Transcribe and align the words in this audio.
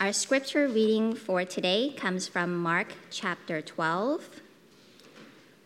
Our 0.00 0.12
scripture 0.12 0.66
reading 0.66 1.14
for 1.14 1.44
today 1.44 1.94
comes 1.96 2.26
from 2.26 2.58
Mark 2.58 2.94
chapter 3.10 3.62
12. 3.62 4.40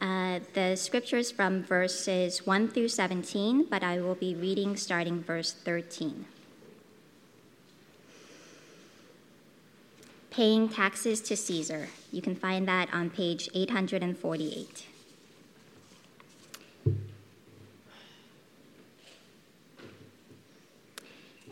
Uh, 0.03 0.41
the 0.53 0.77
scriptures 0.77 1.31
from 1.31 1.65
verses 1.65 2.47
1 2.47 2.69
through 2.69 2.89
17, 2.89 3.65
but 3.65 3.83
I 3.83 4.01
will 4.01 4.15
be 4.15 4.35
reading 4.35 4.77
starting 4.77 5.23
verse 5.23 5.53
13. 5.53 6.27
Paying 10.31 10.69
taxes 10.69 11.23
to 11.23 11.35
Caesar. 11.35 11.89
You 12.13 12.21
can 12.21 12.37
find 12.37 12.69
that 12.69 12.93
on 12.93 13.09
page 13.09 13.49
848. 13.55 14.87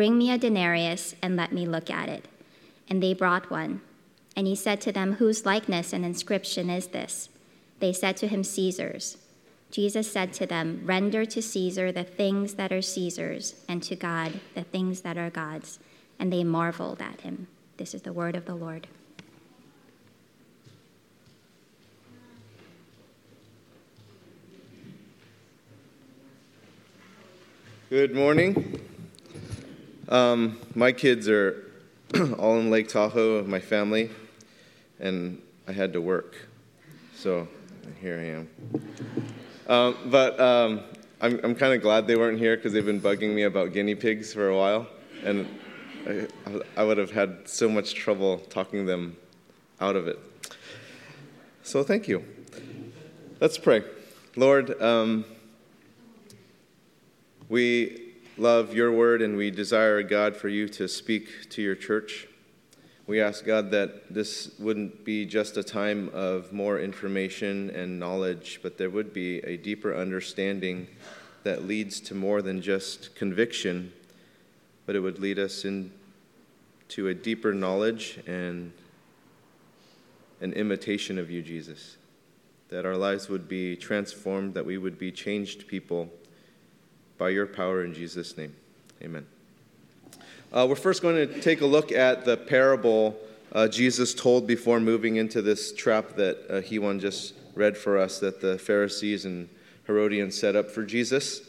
Bring 0.00 0.16
me 0.16 0.30
a 0.30 0.38
denarius 0.38 1.14
and 1.20 1.36
let 1.36 1.52
me 1.52 1.66
look 1.66 1.90
at 1.90 2.08
it. 2.08 2.26
And 2.88 3.02
they 3.02 3.12
brought 3.12 3.50
one. 3.50 3.82
And 4.34 4.46
he 4.46 4.56
said 4.56 4.80
to 4.80 4.92
them, 4.92 5.16
Whose 5.16 5.44
likeness 5.44 5.92
and 5.92 6.06
inscription 6.06 6.70
is 6.70 6.86
this? 6.86 7.28
They 7.80 7.92
said 7.92 8.16
to 8.16 8.26
him, 8.26 8.42
Caesar's. 8.42 9.18
Jesus 9.70 10.10
said 10.10 10.32
to 10.32 10.46
them, 10.46 10.80
Render 10.86 11.26
to 11.26 11.42
Caesar 11.42 11.92
the 11.92 12.04
things 12.04 12.54
that 12.54 12.72
are 12.72 12.80
Caesar's, 12.80 13.56
and 13.68 13.82
to 13.82 13.94
God 13.94 14.40
the 14.54 14.62
things 14.62 15.02
that 15.02 15.18
are 15.18 15.28
God's. 15.28 15.78
And 16.18 16.32
they 16.32 16.44
marveled 16.44 17.02
at 17.02 17.20
him. 17.20 17.48
This 17.76 17.92
is 17.92 18.00
the 18.00 18.14
word 18.14 18.36
of 18.36 18.46
the 18.46 18.54
Lord. 18.54 18.86
Good 27.90 28.14
morning. 28.14 28.80
Um, 30.10 30.58
my 30.74 30.90
kids 30.90 31.28
are 31.28 31.64
all 32.36 32.58
in 32.58 32.68
Lake 32.68 32.88
Tahoe, 32.88 33.44
my 33.44 33.60
family, 33.60 34.10
and 34.98 35.40
I 35.68 35.72
had 35.72 35.92
to 35.92 36.00
work. 36.00 36.34
So 37.14 37.46
here 38.00 38.18
I 38.18 38.24
am. 38.24 38.48
Um, 39.68 39.96
but 40.06 40.40
um, 40.40 40.80
I'm, 41.20 41.38
I'm 41.44 41.54
kind 41.54 41.74
of 41.74 41.80
glad 41.80 42.08
they 42.08 42.16
weren't 42.16 42.40
here 42.40 42.56
because 42.56 42.72
they've 42.72 42.84
been 42.84 43.00
bugging 43.00 43.34
me 43.34 43.44
about 43.44 43.72
guinea 43.72 43.94
pigs 43.94 44.34
for 44.34 44.48
a 44.48 44.56
while. 44.56 44.88
And 45.22 45.46
I, 46.08 46.26
I 46.76 46.82
would 46.82 46.98
have 46.98 47.12
had 47.12 47.48
so 47.48 47.68
much 47.68 47.94
trouble 47.94 48.38
talking 48.50 48.86
them 48.86 49.16
out 49.80 49.94
of 49.94 50.08
it. 50.08 50.18
So 51.62 51.84
thank 51.84 52.08
you. 52.08 52.24
Let's 53.40 53.58
pray. 53.58 53.84
Lord, 54.34 54.80
um, 54.82 55.24
we 57.48 58.09
love 58.40 58.72
your 58.72 58.90
word 58.90 59.20
and 59.20 59.36
we 59.36 59.50
desire, 59.50 60.02
God, 60.02 60.34
for 60.34 60.48
you 60.48 60.66
to 60.70 60.88
speak 60.88 61.50
to 61.50 61.60
your 61.60 61.74
church. 61.74 62.26
We 63.06 63.20
ask, 63.20 63.44
God, 63.44 63.70
that 63.72 64.14
this 64.14 64.58
wouldn't 64.58 65.04
be 65.04 65.26
just 65.26 65.58
a 65.58 65.62
time 65.62 66.08
of 66.14 66.50
more 66.50 66.80
information 66.80 67.68
and 67.70 68.00
knowledge, 68.00 68.60
but 68.62 68.78
there 68.78 68.88
would 68.88 69.12
be 69.12 69.40
a 69.40 69.58
deeper 69.58 69.94
understanding 69.94 70.86
that 71.42 71.66
leads 71.66 72.00
to 72.00 72.14
more 72.14 72.40
than 72.40 72.62
just 72.62 73.14
conviction, 73.14 73.92
but 74.86 74.96
it 74.96 75.00
would 75.00 75.18
lead 75.18 75.38
us 75.38 75.66
into 75.66 77.08
a 77.08 77.14
deeper 77.14 77.52
knowledge 77.52 78.20
and 78.26 78.72
an 80.40 80.54
imitation 80.54 81.18
of 81.18 81.30
you, 81.30 81.42
Jesus. 81.42 81.98
That 82.70 82.86
our 82.86 82.96
lives 82.96 83.28
would 83.28 83.48
be 83.48 83.76
transformed, 83.76 84.54
that 84.54 84.64
we 84.64 84.78
would 84.78 84.98
be 84.98 85.12
changed 85.12 85.68
people 85.68 86.08
by 87.20 87.28
your 87.28 87.46
power 87.46 87.84
in 87.84 87.92
Jesus' 87.92 88.38
name. 88.38 88.56
Amen. 89.02 89.26
Uh, 90.50 90.66
we're 90.66 90.74
first 90.74 91.02
going 91.02 91.16
to 91.16 91.40
take 91.42 91.60
a 91.60 91.66
look 91.66 91.92
at 91.92 92.24
the 92.24 92.34
parable 92.34 93.14
uh, 93.52 93.68
Jesus 93.68 94.14
told 94.14 94.46
before 94.46 94.80
moving 94.80 95.16
into 95.16 95.42
this 95.42 95.74
trap 95.74 96.16
that 96.16 96.38
uh, 96.48 96.60
he 96.62 96.78
one 96.78 96.98
just 96.98 97.34
read 97.54 97.76
for 97.76 97.98
us 97.98 98.20
that 98.20 98.40
the 98.40 98.56
Pharisees 98.56 99.26
and 99.26 99.50
Herodians 99.86 100.40
set 100.40 100.56
up 100.56 100.70
for 100.70 100.82
Jesus. 100.82 101.42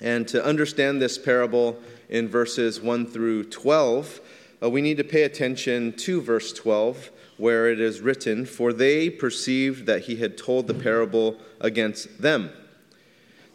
And 0.00 0.26
to 0.28 0.44
understand 0.44 1.00
this 1.00 1.16
parable 1.16 1.78
in 2.08 2.26
verses 2.26 2.80
1 2.80 3.06
through 3.06 3.44
12, 3.44 4.20
uh, 4.60 4.68
we 4.68 4.82
need 4.82 4.96
to 4.96 5.04
pay 5.04 5.22
attention 5.22 5.92
to 5.92 6.20
verse 6.20 6.52
12, 6.52 7.12
where 7.36 7.70
it 7.70 7.78
is 7.78 8.00
written, 8.00 8.44
For 8.46 8.72
they 8.72 9.10
perceived 9.10 9.86
that 9.86 10.06
he 10.06 10.16
had 10.16 10.36
told 10.36 10.66
the 10.66 10.74
parable 10.74 11.36
against 11.60 12.20
them. 12.20 12.50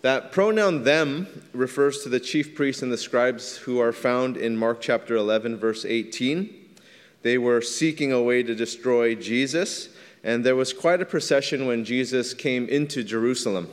That 0.04 0.34
pronoun 0.34 0.84
them 0.84 1.28
refers 1.54 2.04
to 2.04 2.10
the 2.10 2.20
chief 2.20 2.56
priests 2.56 2.82
and 2.82 2.92
the 2.92 2.98
scribes 2.98 3.56
who 3.56 3.80
are 3.80 3.94
found 3.94 4.36
in 4.36 4.58
Mark 4.58 4.82
chapter 4.82 5.16
11, 5.16 5.56
verse 5.56 5.86
18. 5.86 6.54
They 7.22 7.38
were 7.38 7.62
seeking 7.62 8.12
a 8.12 8.22
way 8.22 8.44
to 8.44 8.54
destroy 8.54 9.16
Jesus, 9.16 9.88
and 10.22 10.46
there 10.46 10.58
was 10.58 10.74
quite 10.74 11.02
a 11.02 11.06
procession 11.06 11.68
when 11.68 11.86
Jesus 11.86 12.34
came 12.34 12.68
into 12.68 13.02
Jerusalem. 13.02 13.70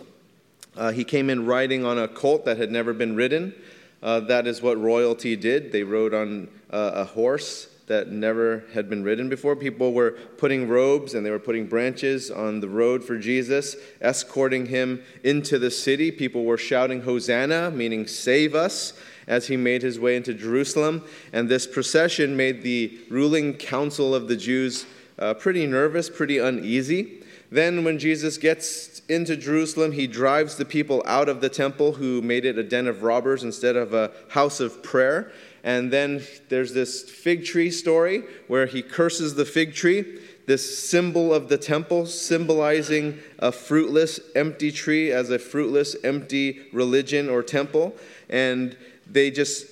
Uh, 0.76 0.92
he 0.92 1.02
came 1.02 1.30
in 1.30 1.46
riding 1.46 1.84
on 1.84 1.98
a 1.98 2.06
colt 2.06 2.44
that 2.44 2.58
had 2.58 2.70
never 2.70 2.92
been 2.92 3.16
ridden. 3.16 3.52
Uh, 4.00 4.20
that 4.20 4.46
is 4.46 4.62
what 4.62 4.80
royalty 4.80 5.34
did. 5.34 5.72
They 5.72 5.82
rode 5.82 6.14
on 6.14 6.46
uh, 6.70 6.92
a 6.94 7.04
horse 7.06 7.66
that 7.90 8.08
never 8.08 8.62
had 8.72 8.88
been 8.88 9.02
ridden 9.02 9.28
before. 9.28 9.56
People 9.56 9.92
were 9.92 10.12
putting 10.38 10.68
robes 10.68 11.14
and 11.14 11.26
they 11.26 11.30
were 11.30 11.40
putting 11.40 11.66
branches 11.66 12.30
on 12.30 12.60
the 12.60 12.68
road 12.68 13.02
for 13.02 13.18
Jesus, 13.18 13.74
escorting 14.00 14.66
him 14.66 15.02
into 15.24 15.58
the 15.58 15.72
city. 15.72 16.12
People 16.12 16.44
were 16.44 16.56
shouting, 16.56 17.02
Hosanna, 17.02 17.72
meaning 17.72 18.06
save 18.06 18.54
us, 18.54 18.92
as 19.26 19.48
he 19.48 19.56
made 19.56 19.82
his 19.82 19.98
way 19.98 20.14
into 20.14 20.32
Jerusalem. 20.32 21.04
And 21.32 21.48
this 21.48 21.66
procession 21.66 22.36
made 22.36 22.62
the 22.62 22.96
ruling 23.10 23.54
council 23.54 24.14
of 24.14 24.28
the 24.28 24.36
Jews 24.36 24.86
uh, 25.18 25.34
pretty 25.34 25.66
nervous, 25.66 26.08
pretty 26.08 26.38
uneasy. 26.38 27.24
Then, 27.50 27.82
when 27.82 27.98
Jesus 27.98 28.38
gets 28.38 29.02
into 29.08 29.36
Jerusalem, 29.36 29.90
he 29.90 30.06
drives 30.06 30.54
the 30.54 30.64
people 30.64 31.02
out 31.04 31.28
of 31.28 31.40
the 31.40 31.48
temple 31.48 31.94
who 31.94 32.22
made 32.22 32.44
it 32.44 32.56
a 32.56 32.62
den 32.62 32.86
of 32.86 33.02
robbers 33.02 33.42
instead 33.42 33.74
of 33.74 33.92
a 33.92 34.12
house 34.28 34.60
of 34.60 34.84
prayer. 34.84 35.32
And 35.62 35.92
then 35.92 36.22
there's 36.48 36.72
this 36.72 37.02
fig 37.02 37.44
tree 37.44 37.70
story 37.70 38.22
where 38.48 38.66
he 38.66 38.82
curses 38.82 39.34
the 39.34 39.44
fig 39.44 39.74
tree, 39.74 40.20
this 40.46 40.78
symbol 40.78 41.34
of 41.34 41.48
the 41.48 41.58
temple, 41.58 42.06
symbolizing 42.06 43.18
a 43.38 43.52
fruitless, 43.52 44.20
empty 44.34 44.72
tree 44.72 45.12
as 45.12 45.30
a 45.30 45.38
fruitless, 45.38 45.96
empty 46.02 46.60
religion 46.72 47.28
or 47.28 47.42
temple. 47.42 47.94
And 48.28 48.76
they 49.06 49.30
just, 49.30 49.66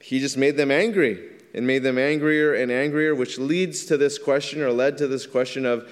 he 0.00 0.20
just 0.20 0.36
made 0.36 0.56
them 0.56 0.70
angry 0.70 1.20
and 1.54 1.66
made 1.66 1.82
them 1.82 1.98
angrier 1.98 2.54
and 2.54 2.70
angrier, 2.70 3.14
which 3.14 3.38
leads 3.38 3.84
to 3.86 3.96
this 3.96 4.18
question 4.18 4.62
or 4.62 4.70
led 4.70 4.98
to 4.98 5.08
this 5.08 5.26
question 5.26 5.66
of 5.66 5.90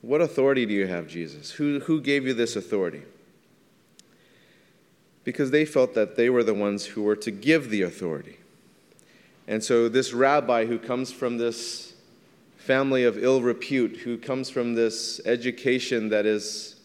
what 0.00 0.20
authority 0.20 0.66
do 0.66 0.74
you 0.74 0.88
have, 0.88 1.06
Jesus? 1.06 1.52
Who, 1.52 1.78
who 1.80 2.00
gave 2.00 2.26
you 2.26 2.34
this 2.34 2.56
authority? 2.56 3.02
Because 5.24 5.50
they 5.50 5.64
felt 5.64 5.94
that 5.94 6.16
they 6.16 6.28
were 6.28 6.42
the 6.44 6.54
ones 6.54 6.86
who 6.86 7.02
were 7.02 7.16
to 7.16 7.30
give 7.30 7.70
the 7.70 7.82
authority. 7.82 8.38
And 9.46 9.62
so, 9.62 9.88
this 9.88 10.12
rabbi 10.12 10.66
who 10.66 10.78
comes 10.78 11.12
from 11.12 11.38
this 11.38 11.94
family 12.56 13.04
of 13.04 13.22
ill 13.22 13.42
repute, 13.42 13.96
who 13.98 14.16
comes 14.16 14.48
from 14.48 14.74
this 14.74 15.20
education 15.24 16.08
that 16.10 16.26
is 16.26 16.76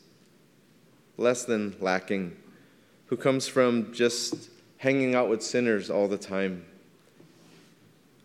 less 1.17 1.45
than 1.45 1.75
lacking, 1.79 2.35
who 3.07 3.17
comes 3.17 3.47
from 3.47 3.93
just 3.93 4.49
hanging 4.77 5.15
out 5.15 5.29
with 5.29 5.43
sinners 5.43 5.89
all 5.89 6.07
the 6.07 6.17
time, 6.17 6.65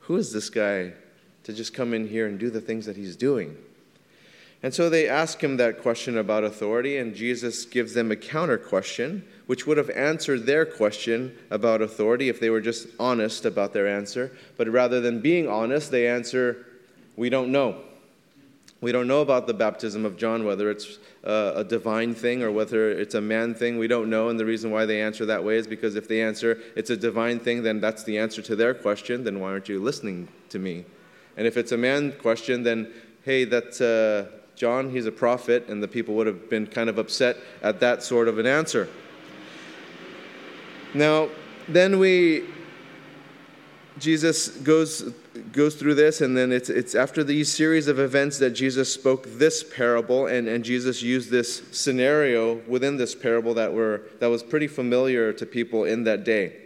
who 0.01 0.17
is 0.17 0.33
this 0.33 0.51
guy 0.51 0.93
to 1.45 1.53
just 1.53 1.75
come 1.75 1.95
in 1.95 2.09
here 2.09 2.27
and 2.27 2.39
do 2.39 2.51
the 2.51 2.61
things 2.61 2.87
that 2.87 2.97
he's 2.97 3.17
doing? 3.17 3.57
And 4.63 4.73
so 4.73 4.89
they 4.89 5.09
ask 5.09 5.43
him 5.43 5.57
that 5.57 5.83
question 5.83 6.19
about 6.19 6.45
authority, 6.45 6.97
and 6.99 7.15
Jesus 7.15 7.65
gives 7.65 7.95
them 7.95 8.11
a 8.11 8.17
counter 8.17 8.59
question 8.59 9.27
which 9.53 9.67
would 9.67 9.77
have 9.77 9.91
answered 9.91 10.47
their 10.47 10.65
question 10.65 11.37
about 11.51 11.83
authority 11.83 12.31
if 12.31 12.41
they 12.41 12.49
were 12.49 12.59
just 12.59 12.89
honest 12.99 13.45
about 13.45 13.75
their 13.75 13.87
answer. 13.87 14.35
But 14.57 14.67
rather 14.67 14.99
than 14.99 15.21
being 15.21 15.47
honest, 15.47 15.91
they 15.91 16.09
answer, 16.09 16.65
We 17.17 17.29
don't 17.29 17.53
know. 17.53 17.83
We 18.81 18.93
don't 18.93 19.07
know 19.07 19.21
about 19.21 19.47
the 19.47 19.53
baptism 19.53 20.07
of 20.07 20.17
John, 20.17 20.47
whether 20.47 20.71
it's 20.71 20.99
uh, 21.23 21.53
a 21.57 21.65
divine 21.65 22.15
thing 22.15 22.43
or 22.43 22.51
whether 22.51 22.93
it's 22.93 23.15
a 23.15 23.21
man 23.21 23.53
thing. 23.55 23.77
We 23.77 23.89
don't 23.89 24.09
know. 24.09 24.31
And 24.31 24.41
the 24.41 24.47
reason 24.47 24.71
why 24.71 24.87
they 24.87 25.03
answer 25.03 25.27
that 25.27 25.45
way 25.45 25.59
is 25.59 25.67
because 25.67 25.97
if 25.97 26.09
they 26.09 26.23
answer 26.23 26.59
it's 26.75 26.89
a 26.89 26.97
divine 26.97 27.39
thing, 27.39 27.63
then 27.63 27.79
that's 27.79 28.05
the 28.05 28.17
answer 28.17 28.41
to 28.41 28.57
their 28.57 28.73
question. 28.73 29.23
Then 29.23 29.39
why 29.39 29.51
aren't 29.51 29.69
you 29.69 29.83
listening 29.83 30.29
to 30.49 30.59
me? 30.59 30.87
And 31.37 31.47
if 31.47 31.59
it's 31.59 31.73
a 31.73 31.77
man 31.77 32.13
question, 32.13 32.63
then 32.63 32.91
hey, 33.23 33.45
that's 33.45 33.83
uh, 33.83 34.29
John, 34.57 34.91
he's 34.91 35.05
a 35.05 35.13
prophet. 35.13 35.69
And 35.69 35.83
the 35.83 35.89
people 35.89 36.15
would 36.15 36.27
have 36.27 36.49
been 36.49 36.67
kind 36.67 36.89
of 36.89 36.97
upset 36.97 37.37
at 37.63 37.81
that 37.81 38.03
sort 38.03 38.29
of 38.29 38.39
an 38.39 38.47
answer. 38.47 38.89
Now, 40.95 41.29
then 41.69 41.99
we 41.99 42.45
Jesus 43.99 44.49
goes, 44.49 45.03
goes 45.53 45.75
through 45.75 45.95
this, 45.95 46.23
and 46.23 46.37
then 46.37 46.51
it's, 46.51 46.69
it's 46.71 46.95
after 46.95 47.23
these 47.23 47.53
series 47.53 47.89
of 47.89 47.99
events 47.99 48.39
that 48.39 48.51
Jesus 48.51 48.93
spoke 48.93 49.27
this 49.39 49.63
parable, 49.63 50.27
and, 50.27 50.49
and 50.49 50.65
Jesus 50.65 51.03
used 51.03 51.31
this 51.31 51.63
scenario 51.73 52.55
within 52.67 52.97
this 52.97 53.15
parable 53.15 53.55
that, 53.55 53.73
were, 53.73 54.03
that 54.19 54.29
was 54.29 54.43
pretty 54.43 54.67
familiar 54.67 55.33
to 55.33 55.47
people 55.47 55.85
in 55.85 56.05
that 56.05 56.25
day. 56.25 56.57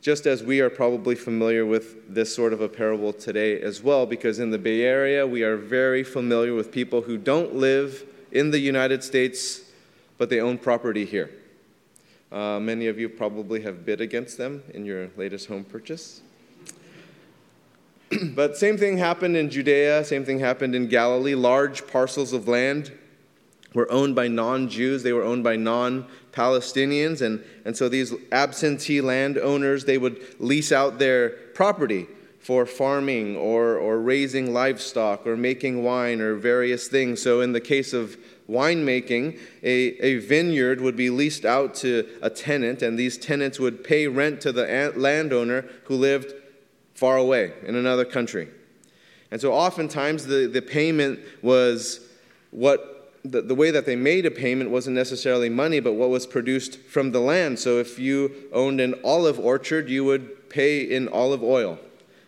Just 0.00 0.26
as 0.26 0.42
we 0.42 0.60
are 0.60 0.70
probably 0.70 1.14
familiar 1.14 1.64
with 1.64 2.12
this 2.12 2.34
sort 2.34 2.52
of 2.52 2.60
a 2.60 2.68
parable 2.68 3.12
today 3.12 3.60
as 3.60 3.82
well, 3.82 4.04
because 4.04 4.38
in 4.38 4.50
the 4.50 4.58
Bay 4.58 4.82
Area, 4.82 5.26
we 5.26 5.42
are 5.42 5.56
very 5.56 6.04
familiar 6.04 6.54
with 6.54 6.70
people 6.70 7.02
who 7.02 7.16
don't 7.16 7.54
live 7.54 8.04
in 8.30 8.50
the 8.50 8.58
United 8.58 9.02
States, 9.02 9.62
but 10.18 10.28
they 10.28 10.40
own 10.40 10.58
property 10.58 11.04
here. 11.04 11.30
Uh, 12.30 12.60
many 12.60 12.88
of 12.88 12.98
you 12.98 13.08
probably 13.08 13.62
have 13.62 13.86
bid 13.86 14.00
against 14.00 14.36
them 14.36 14.62
in 14.74 14.84
your 14.84 15.08
latest 15.16 15.48
home 15.48 15.64
purchase. 15.64 16.20
but 18.34 18.56
same 18.56 18.76
thing 18.76 18.98
happened 18.98 19.36
in 19.36 19.48
Judea, 19.48 20.04
same 20.04 20.24
thing 20.24 20.38
happened 20.38 20.74
in 20.74 20.88
Galilee. 20.88 21.34
Large 21.34 21.86
parcels 21.86 22.32
of 22.32 22.46
land 22.46 22.92
were 23.72 23.90
owned 23.90 24.14
by 24.14 24.28
non 24.28 24.68
Jews, 24.68 25.02
they 25.02 25.12
were 25.12 25.24
owned 25.24 25.42
by 25.42 25.56
non 25.56 26.06
Palestinians. 26.32 27.22
And, 27.22 27.42
and 27.64 27.76
so 27.76 27.88
these 27.88 28.14
absentee 28.30 29.00
landowners, 29.00 29.84
they 29.84 29.98
would 29.98 30.22
lease 30.38 30.70
out 30.70 30.98
their 30.98 31.30
property 31.30 32.06
for 32.38 32.64
farming 32.64 33.36
or, 33.36 33.76
or 33.76 34.00
raising 34.00 34.52
livestock 34.52 35.26
or 35.26 35.36
making 35.36 35.82
wine 35.82 36.20
or 36.20 36.34
various 36.34 36.88
things. 36.88 37.20
So, 37.20 37.40
in 37.40 37.52
the 37.52 37.60
case 37.60 37.92
of 37.92 38.16
winemaking, 38.48 39.38
a, 39.62 40.04
a 40.04 40.18
vineyard 40.18 40.80
would 40.80 40.96
be 40.96 41.10
leased 41.10 41.44
out 41.44 41.74
to 41.74 42.08
a 42.22 42.30
tenant, 42.30 42.82
and 42.82 42.98
these 42.98 43.18
tenants 43.18 43.60
would 43.60 43.84
pay 43.84 44.06
rent 44.06 44.40
to 44.40 44.52
the 44.52 44.92
landowner 44.96 45.64
who 45.84 45.94
lived 45.94 46.32
far 46.94 47.16
away 47.16 47.52
in 47.64 47.76
another 47.76 48.04
country. 48.04 48.48
And 49.30 49.40
so 49.40 49.52
oftentimes 49.52 50.26
the, 50.26 50.46
the 50.46 50.62
payment 50.62 51.20
was 51.42 52.00
what 52.50 53.12
the, 53.24 53.42
the 53.42 53.54
way 53.54 53.70
that 53.70 53.84
they 53.84 53.96
made 53.96 54.24
a 54.24 54.30
payment 54.30 54.70
wasn't 54.70 54.96
necessarily 54.96 55.48
money, 55.48 55.80
but 55.80 55.92
what 55.92 56.08
was 56.08 56.26
produced 56.26 56.78
from 56.80 57.12
the 57.12 57.20
land. 57.20 57.58
So 57.58 57.78
if 57.78 57.98
you 57.98 58.34
owned 58.52 58.80
an 58.80 58.94
olive 59.04 59.38
orchard, 59.38 59.90
you 59.90 60.04
would 60.04 60.48
pay 60.48 60.80
in 60.80 61.08
olive 61.08 61.42
oil. 61.42 61.78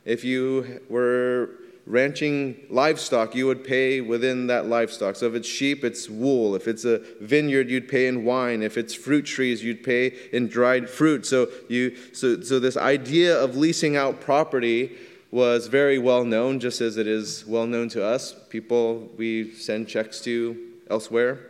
If 0.04 0.24
you 0.24 0.80
were 0.88 1.50
ranching 1.90 2.66
livestock, 2.70 3.34
you 3.34 3.46
would 3.46 3.64
pay 3.64 4.00
within 4.00 4.46
that 4.46 4.66
livestock. 4.66 5.16
So 5.16 5.26
if 5.26 5.34
it's 5.34 5.48
sheep, 5.48 5.84
it's 5.84 6.08
wool. 6.08 6.54
If 6.54 6.68
it's 6.68 6.84
a 6.84 7.02
vineyard, 7.20 7.68
you'd 7.68 7.88
pay 7.88 8.06
in 8.06 8.24
wine. 8.24 8.62
If 8.62 8.78
it's 8.78 8.94
fruit 8.94 9.26
trees, 9.26 9.62
you'd 9.64 9.82
pay 9.82 10.14
in 10.32 10.48
dried 10.48 10.88
fruit. 10.88 11.26
So 11.26 11.48
you 11.68 11.96
so 12.12 12.40
so 12.40 12.58
this 12.58 12.76
idea 12.76 13.38
of 13.38 13.56
leasing 13.56 13.96
out 13.96 14.20
property 14.20 14.96
was 15.30 15.66
very 15.68 15.98
well 15.98 16.24
known, 16.24 16.60
just 16.60 16.80
as 16.80 16.96
it 16.96 17.06
is 17.06 17.44
well 17.46 17.66
known 17.66 17.88
to 17.90 18.04
us. 18.04 18.34
People 18.48 19.10
we 19.16 19.52
send 19.54 19.88
checks 19.88 20.20
to 20.22 20.56
elsewhere. 20.88 21.46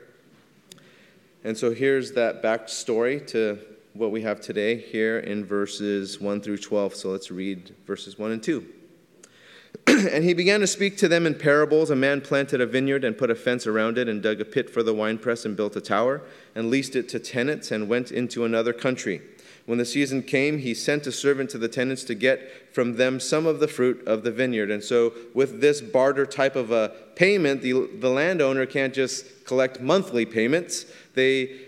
And 1.45 1.57
so 1.57 1.73
here's 1.73 2.13
that 2.13 2.43
backstory 2.43 3.27
to 3.29 3.59
what 3.95 4.11
we 4.11 4.23
have 4.23 4.41
today 4.41 4.77
here 4.77 5.19
in 5.19 5.45
verses 5.45 6.21
1 6.21 6.43
through 6.43 6.59
12. 6.59 6.95
So 6.95 7.11
let's 7.11 7.31
read 7.31 7.75
verses 7.87 8.19
1 8.19 8.31
and 8.31 8.43
2. 8.43 8.80
and 9.87 10.25
he 10.25 10.35
began 10.35 10.61
to 10.61 10.67
speak 10.67 10.97
to 10.99 11.09
them 11.09 11.27
in 11.27 11.35
parables. 11.35 11.91
A 11.91 11.97
man 11.97 12.21
planted 12.21 12.61
a 12.61 12.67
vineyard 12.67 13.05
and 13.05 13.17
put 13.17 13.31
a 13.31 13.35
fence 13.35 13.67
around 13.67 13.99
it, 13.99 14.09
and 14.09 14.23
dug 14.23 14.41
a 14.41 14.45
pit 14.45 14.71
for 14.71 14.83
the 14.83 14.95
winepress, 14.95 15.45
and 15.45 15.57
built 15.57 15.77
a 15.77 15.81
tower, 15.81 16.23
and 16.55 16.71
leased 16.71 16.97
it 16.97 17.09
to 17.11 17.19
tenants, 17.19 17.71
and 17.71 17.89
went 17.89 18.11
into 18.11 18.45
another 18.45 18.73
country. 18.73 19.23
When 19.67 19.79
the 19.79 19.85
season 19.85 20.23
came, 20.23 20.59
he 20.59 20.75
sent 20.75 21.07
a 21.07 21.13
servant 21.13 21.51
to 21.51 21.59
the 21.59 21.69
tenants 21.69 22.03
to 22.05 22.15
get 22.15 22.75
from 22.75 22.97
them 22.97 23.21
some 23.21 23.47
of 23.47 23.61
the 23.61 23.69
fruit 23.69 24.07
of 24.07 24.25
the 24.25 24.33
vineyard. 24.33 24.71
And 24.71 24.83
so, 24.83 25.13
with 25.35 25.61
this 25.61 25.81
barter 25.81 26.27
type 26.27 26.57
of 26.57 26.73
a 26.73 26.93
payment, 27.15 27.63
the, 27.63 27.89
the 27.99 28.11
landowner 28.11 28.67
can't 28.67 28.95
just 28.95 29.45
collect 29.45 29.81
monthly 29.81 30.27
payments. 30.27 30.87
They 31.15 31.61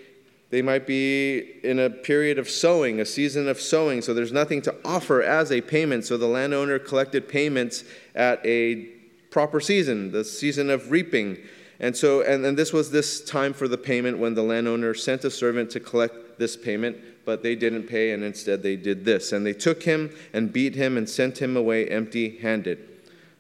they 0.53 0.61
might 0.61 0.87
be 0.87 1.61
in 1.65 1.79
a 1.79 1.89
period 1.89 2.39
of 2.39 2.49
sowing, 2.49 3.01
a 3.01 3.07
season 3.07 3.49
of 3.49 3.59
sowing, 3.59 4.03
so 4.03 4.13
there's 4.13 4.33
nothing 4.33 4.61
to 4.61 4.75
offer 4.85 5.23
as 5.23 5.51
a 5.51 5.63
payment. 5.63 6.05
So 6.05 6.19
the 6.19 6.27
landowner 6.27 6.79
collected 6.79 7.27
payments 7.27 7.85
at 8.15 8.45
a 8.45 8.85
proper 9.31 9.61
season, 9.61 10.13
the 10.13 10.23
season 10.23 10.69
of 10.69 10.91
reaping. 10.91 11.39
And 11.81 11.97
so, 11.97 12.21
and, 12.21 12.45
and 12.45 12.59
this 12.59 12.71
was 12.71 12.91
this 12.91 13.25
time 13.25 13.55
for 13.55 13.67
the 13.67 13.79
payment 13.79 14.19
when 14.19 14.35
the 14.35 14.43
landowner 14.43 14.93
sent 14.93 15.25
a 15.25 15.31
servant 15.31 15.71
to 15.71 15.81
collect 15.81 16.39
this 16.39 16.55
payment, 16.55 16.99
but 17.25 17.43
they 17.43 17.57
didn't 17.57 17.85
pay, 17.85 18.11
and 18.11 18.23
instead 18.23 18.63
they 18.63 18.77
did 18.77 19.07
this. 19.07 19.33
And 19.33 19.47
they 19.47 19.55
took 19.55 19.83
him 19.83 20.15
and 20.35 20.53
beat 20.53 20.75
him 20.75 20.99
and 20.99 21.09
sent 21.09 21.41
him 21.41 21.57
away 21.57 21.89
empty 21.89 22.37
handed. 22.37 22.79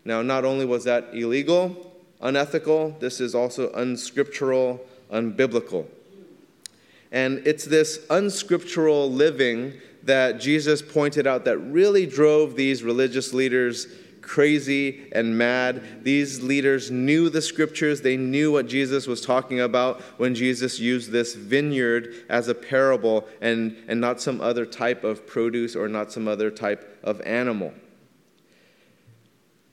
Now, 0.06 0.22
not 0.22 0.46
only 0.46 0.64
was 0.64 0.84
that 0.84 1.10
illegal, 1.12 1.92
unethical, 2.22 2.96
this 3.00 3.20
is 3.20 3.34
also 3.34 3.70
unscriptural, 3.72 4.80
unbiblical. 5.12 5.84
And 7.12 7.46
it's 7.46 7.66
this 7.66 8.04
unscriptural 8.10 9.12
living 9.12 9.74
that 10.02 10.40
Jesus 10.40 10.82
pointed 10.82 11.26
out 11.26 11.44
that 11.44 11.58
really 11.58 12.06
drove 12.06 12.56
these 12.56 12.82
religious 12.82 13.32
leaders 13.32 13.86
crazy 14.22 15.10
and 15.12 15.36
mad. 15.36 16.04
These 16.04 16.42
leaders 16.42 16.90
knew 16.90 17.28
the 17.28 17.42
scriptures, 17.42 18.00
they 18.00 18.16
knew 18.16 18.52
what 18.52 18.66
Jesus 18.66 19.06
was 19.06 19.20
talking 19.20 19.60
about 19.60 20.00
when 20.16 20.34
Jesus 20.34 20.78
used 20.80 21.10
this 21.10 21.34
vineyard 21.34 22.14
as 22.28 22.48
a 22.48 22.54
parable 22.54 23.26
and, 23.40 23.76
and 23.88 24.00
not 24.00 24.20
some 24.20 24.40
other 24.40 24.64
type 24.64 25.04
of 25.04 25.26
produce 25.26 25.76
or 25.76 25.88
not 25.88 26.12
some 26.12 26.26
other 26.26 26.50
type 26.50 26.98
of 27.02 27.20
animal. 27.22 27.74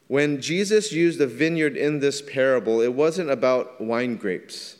When 0.07 0.41
Jesus 0.41 0.91
used 0.91 1.21
a 1.21 1.27
vineyard 1.27 1.77
in 1.77 1.99
this 1.99 2.21
parable, 2.21 2.81
it 2.81 2.93
wasn't 2.93 3.29
about 3.29 3.79
wine 3.79 4.17
grapes. 4.17 4.78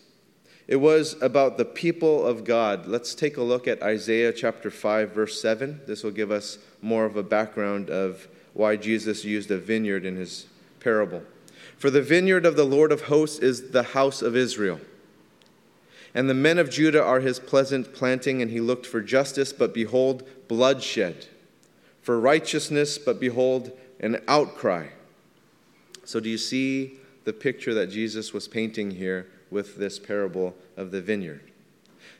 It 0.69 0.79
was 0.79 1.19
about 1.19 1.57
the 1.57 1.65
people 1.65 2.23
of 2.23 2.43
God. 2.43 2.85
Let's 2.85 3.15
take 3.15 3.37
a 3.37 3.41
look 3.41 3.67
at 3.67 3.81
Isaiah 3.81 4.31
chapter 4.31 4.69
5, 4.69 5.09
verse 5.09 5.41
7. 5.41 5.81
This 5.87 6.03
will 6.03 6.11
give 6.11 6.29
us 6.29 6.59
more 6.79 7.05
of 7.05 7.15
a 7.15 7.23
background 7.23 7.89
of 7.89 8.27
why 8.53 8.75
Jesus 8.75 9.25
used 9.25 9.49
a 9.49 9.57
vineyard 9.57 10.05
in 10.05 10.15
his 10.15 10.45
parable. 10.79 11.23
For 11.75 11.89
the 11.89 12.03
vineyard 12.03 12.45
of 12.45 12.55
the 12.55 12.65
Lord 12.65 12.91
of 12.91 13.01
hosts 13.01 13.39
is 13.39 13.71
the 13.71 13.81
house 13.81 14.21
of 14.21 14.35
Israel. 14.35 14.79
And 16.13 16.29
the 16.29 16.35
men 16.35 16.59
of 16.59 16.69
Judah 16.69 17.03
are 17.03 17.19
his 17.19 17.39
pleasant 17.39 17.91
planting, 17.91 18.39
and 18.39 18.51
he 18.51 18.61
looked 18.61 18.85
for 18.85 19.01
justice, 19.01 19.51
but 19.51 19.73
behold, 19.73 20.21
bloodshed. 20.47 21.25
For 22.03 22.19
righteousness, 22.19 22.99
but 22.99 23.19
behold, 23.19 23.71
an 23.99 24.21
outcry. 24.27 24.89
So, 26.05 26.19
do 26.19 26.29
you 26.29 26.37
see 26.37 26.99
the 27.23 27.33
picture 27.33 27.73
that 27.73 27.87
Jesus 27.87 28.33
was 28.33 28.47
painting 28.47 28.91
here 28.91 29.31
with 29.51 29.77
this 29.77 29.99
parable 29.99 30.55
of 30.77 30.91
the 30.91 31.01
vineyard. 31.01 31.41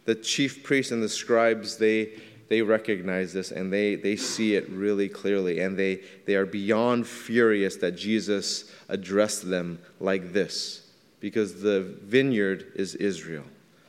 The 0.05 0.15
chief 0.15 0.63
priests 0.63 0.91
and 0.91 1.03
the 1.03 1.09
scribes, 1.09 1.77
they, 1.77 2.13
they 2.47 2.61
recognize 2.61 3.31
this 3.33 3.51
and 3.51 3.71
they, 3.71 3.95
they 3.95 4.15
see 4.15 4.55
it 4.55 4.67
really 4.69 5.07
clearly. 5.07 5.59
And 5.59 5.77
they, 5.77 6.01
they 6.25 6.35
are 6.35 6.45
beyond 6.45 7.07
furious 7.07 7.75
that 7.77 7.91
Jesus 7.95 8.71
addressed 8.87 9.49
them 9.49 9.79
like 9.99 10.33
this 10.33 10.87
because 11.19 11.61
the 11.61 11.81
vineyard 11.81 12.71
is 12.75 12.95
Israel, 12.95 13.43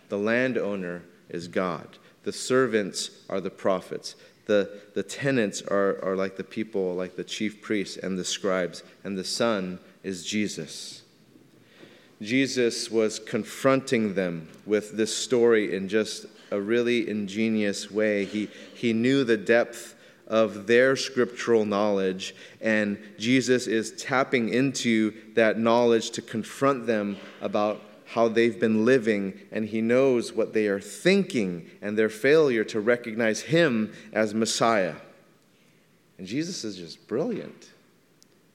the 0.08 0.18
landowner 0.18 1.02
is 1.28 1.48
God, 1.48 1.98
the 2.24 2.32
servants 2.32 3.10
are 3.28 3.40
the 3.40 3.50
prophets. 3.50 4.14
The, 4.46 4.80
the 4.94 5.04
tenants 5.04 5.62
are, 5.62 6.02
are 6.02 6.16
like 6.16 6.36
the 6.36 6.42
people, 6.42 6.96
like 6.96 7.14
the 7.14 7.22
chief 7.22 7.62
priests 7.62 7.96
and 7.96 8.18
the 8.18 8.24
scribes, 8.24 8.82
and 9.04 9.16
the 9.16 9.22
Son 9.22 9.78
is 10.02 10.26
Jesus. 10.26 11.02
Jesus 12.22 12.90
was 12.90 13.18
confronting 13.18 14.14
them 14.14 14.48
with 14.66 14.96
this 14.96 15.16
story 15.16 15.74
in 15.74 15.88
just 15.88 16.26
a 16.50 16.60
really 16.60 17.08
ingenious 17.08 17.90
way. 17.90 18.24
He, 18.24 18.48
he 18.74 18.92
knew 18.92 19.24
the 19.24 19.36
depth 19.36 19.94
of 20.26 20.66
their 20.66 20.96
scriptural 20.96 21.64
knowledge, 21.64 22.34
and 22.60 22.98
Jesus 23.18 23.66
is 23.66 23.92
tapping 23.92 24.50
into 24.50 25.12
that 25.34 25.58
knowledge 25.58 26.10
to 26.10 26.22
confront 26.22 26.86
them 26.86 27.16
about 27.40 27.80
how 28.06 28.28
they've 28.28 28.58
been 28.58 28.84
living, 28.84 29.38
and 29.50 29.66
he 29.66 29.80
knows 29.80 30.32
what 30.32 30.52
they 30.52 30.66
are 30.66 30.80
thinking 30.80 31.68
and 31.80 31.96
their 31.96 32.08
failure 32.08 32.64
to 32.64 32.80
recognize 32.80 33.40
him 33.40 33.92
as 34.12 34.34
Messiah. 34.34 34.96
And 36.18 36.26
Jesus 36.26 36.64
is 36.64 36.76
just 36.76 37.08
brilliant. 37.08 37.70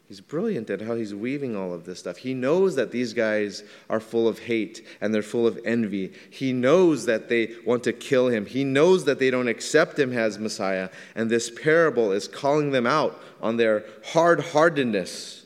He's 0.07 0.21
brilliant 0.21 0.69
at 0.69 0.81
how 0.81 0.95
he's 0.95 1.15
weaving 1.15 1.55
all 1.55 1.74
of 1.74 1.85
this 1.85 2.00
stuff. 2.00 2.17
He 2.17 2.35
knows 2.35 2.75
that 2.75 2.91
these 2.91 3.13
guys 3.13 3.63
are 3.89 4.00
full 4.00 4.27
of 4.27 4.38
hate 4.38 4.85
and 5.01 5.12
they're 5.12 5.24
full 5.24 5.47
of 5.47 5.59
envy. 5.65 6.13
He 6.29 6.53
knows 6.53 7.07
that 7.07 7.27
they 7.27 7.55
want 7.65 7.83
to 7.85 7.93
kill 7.93 8.27
him. 8.27 8.45
He 8.45 8.63
knows 8.63 9.05
that 9.05 9.17
they 9.17 9.31
don't 9.31 9.47
accept 9.47 9.97
him 9.97 10.13
as 10.13 10.38
Messiah. 10.38 10.89
And 11.15 11.29
this 11.29 11.50
parable 11.50 12.12
is 12.12 12.27
calling 12.27 12.69
them 12.69 12.85
out 12.85 13.19
on 13.41 13.57
their 13.57 13.83
hard 14.12 14.41
heartedness. 14.41 15.45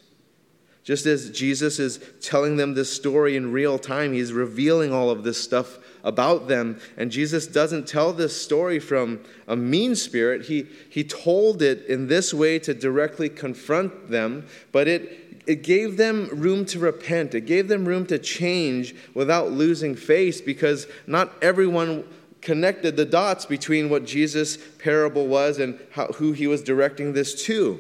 Just 0.90 1.06
as 1.06 1.30
Jesus 1.30 1.78
is 1.78 2.00
telling 2.20 2.58
them 2.58 2.74
this 2.74 2.92
story 2.92 3.36
in 3.36 3.52
real 3.52 3.78
time, 3.78 4.12
he's 4.12 4.34
revealing 4.34 4.92
all 4.92 5.12
of 5.12 5.24
this 5.24 5.40
stuff 5.40 5.78
about 6.04 6.48
them. 6.48 6.82
And 6.98 7.12
Jesus 7.12 7.46
doesn't 7.46 7.88
tell 7.88 8.12
this 8.12 8.42
story 8.42 8.80
from 8.80 9.20
a 9.48 9.56
mean 9.56 9.96
spirit. 9.96 10.48
He, 10.48 10.66
he 10.90 11.04
told 11.04 11.62
it 11.62 11.86
in 11.86 12.08
this 12.08 12.34
way 12.34 12.58
to 12.58 12.74
directly 12.74 13.30
confront 13.30 14.10
them, 14.10 14.48
but 14.72 14.88
it, 14.88 15.44
it 15.46 15.62
gave 15.62 15.98
them 15.98 16.28
room 16.32 16.66
to 16.66 16.80
repent. 16.80 17.36
It 17.36 17.46
gave 17.46 17.68
them 17.68 17.86
room 17.86 18.08
to 18.08 18.18
change 18.18 18.96
without 19.14 19.52
losing 19.52 19.96
face 19.96 20.42
because 20.42 20.88
not 21.06 21.32
everyone 21.44 22.04
connected 22.42 22.98
the 22.98 23.06
dots 23.06 23.46
between 23.46 23.92
what 23.92 24.06
Jesus' 24.06 24.58
parable 24.80 25.28
was 25.28 25.60
and 25.60 25.80
how, 25.92 26.08
who 26.14 26.32
he 26.32 26.48
was 26.48 26.64
directing 26.64 27.14
this 27.14 27.44
to. 27.44 27.80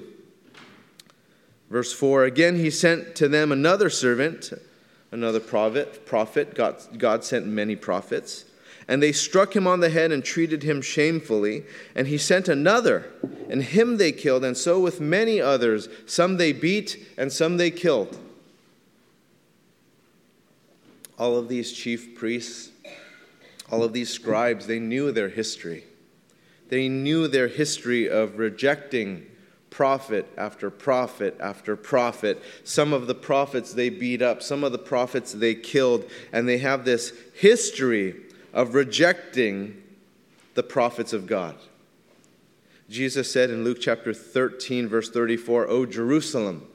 Verse 1.69 1.93
4 1.93 2.23
Again, 2.23 2.55
he 2.55 2.69
sent 2.69 3.15
to 3.15 3.27
them 3.27 3.51
another 3.51 3.89
servant 3.89 4.53
another 5.11 5.39
prophet. 5.39 6.05
prophet. 6.05 6.55
God, 6.55 6.75
God 6.97 7.23
sent 7.23 7.47
many 7.47 7.75
prophets. 7.75 8.45
And 8.87 9.03
they 9.03 9.11
struck 9.11 9.55
him 9.55 9.67
on 9.67 9.81
the 9.81 9.89
head 9.89 10.11
and 10.11 10.23
treated 10.23 10.63
him 10.63 10.81
shamefully. 10.81 11.63
And 11.93 12.07
he 12.07 12.17
sent 12.17 12.47
another, 12.47 13.11
and 13.47 13.61
him 13.61 13.97
they 13.97 14.11
killed, 14.11 14.43
and 14.43 14.57
so 14.57 14.79
with 14.79 14.99
many 14.99 15.39
others. 15.39 15.89
Some 16.07 16.37
they 16.37 16.53
beat, 16.53 17.07
and 17.17 17.31
some 17.31 17.57
they 17.57 17.69
killed. 17.69 18.17
All 21.19 21.37
of 21.37 21.49
these 21.49 21.71
chief 21.71 22.15
priests, 22.15 22.71
all 23.69 23.83
of 23.83 23.93
these 23.93 24.09
scribes, 24.09 24.65
they 24.65 24.79
knew 24.79 25.11
their 25.11 25.29
history. 25.29 25.83
They 26.69 26.87
knew 26.87 27.27
their 27.27 27.47
history 27.47 28.09
of 28.09 28.39
rejecting 28.39 29.28
prophet 29.69 30.27
after 30.37 30.69
prophet 30.69 31.37
after 31.39 31.75
prophet. 31.75 32.41
Some 32.63 32.93
of 32.93 33.07
the 33.07 33.15
prophets 33.15 33.73
they 33.73 33.89
beat 33.89 34.21
up, 34.21 34.41
some 34.41 34.63
of 34.63 34.71
the 34.71 34.77
prophets 34.77 35.33
they 35.33 35.55
killed, 35.55 36.05
and 36.31 36.47
they 36.47 36.57
have 36.59 36.85
this 36.85 37.13
history 37.35 38.15
of 38.53 38.73
rejecting 38.73 39.81
the 40.55 40.63
prophets 40.63 41.13
of 41.13 41.27
God. 41.27 41.55
Jesus 42.89 43.31
said 43.31 43.51
in 43.51 43.63
Luke 43.63 43.77
chapter 43.79 44.13
13, 44.13 44.87
verse 44.87 45.09
34, 45.09 45.67
O 45.67 45.85
Jerusalem, 45.85 46.67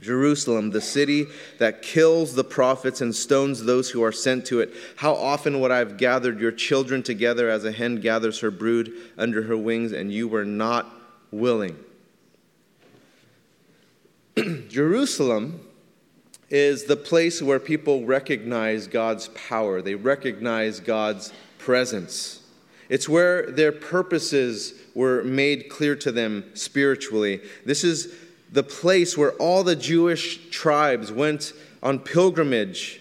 Jerusalem, 0.00 0.70
the 0.70 0.80
city 0.80 1.26
that 1.58 1.82
kills 1.82 2.34
the 2.34 2.44
prophets 2.44 3.00
and 3.00 3.14
stones 3.14 3.62
those 3.62 3.90
who 3.90 4.02
are 4.02 4.12
sent 4.12 4.46
to 4.46 4.60
it. 4.60 4.72
How 4.96 5.14
often 5.14 5.60
would 5.60 5.70
I 5.70 5.78
have 5.78 5.96
gathered 5.96 6.40
your 6.40 6.52
children 6.52 7.02
together 7.02 7.48
as 7.48 7.64
a 7.64 7.72
hen 7.72 8.00
gathers 8.00 8.40
her 8.40 8.50
brood 8.50 8.92
under 9.16 9.42
her 9.42 9.56
wings, 9.56 9.92
and 9.92 10.12
you 10.12 10.28
were 10.28 10.44
not 10.44 10.92
willing? 11.30 11.76
Jerusalem 14.68 15.60
is 16.48 16.84
the 16.84 16.96
place 16.96 17.42
where 17.42 17.58
people 17.58 18.04
recognize 18.04 18.86
God's 18.86 19.28
power, 19.28 19.82
they 19.82 19.94
recognize 19.94 20.80
God's 20.80 21.32
presence. 21.58 22.40
It's 22.88 23.08
where 23.08 23.50
their 23.50 23.72
purposes 23.72 24.74
were 24.94 25.22
made 25.22 25.70
clear 25.70 25.96
to 25.96 26.12
them 26.12 26.44
spiritually. 26.54 27.40
This 27.64 27.84
is 27.84 28.14
the 28.50 28.62
place 28.62 29.16
where 29.16 29.32
all 29.32 29.64
the 29.64 29.76
Jewish 29.76 30.50
tribes 30.50 31.10
went 31.10 31.54
on 31.82 31.98
pilgrimage. 31.98 33.00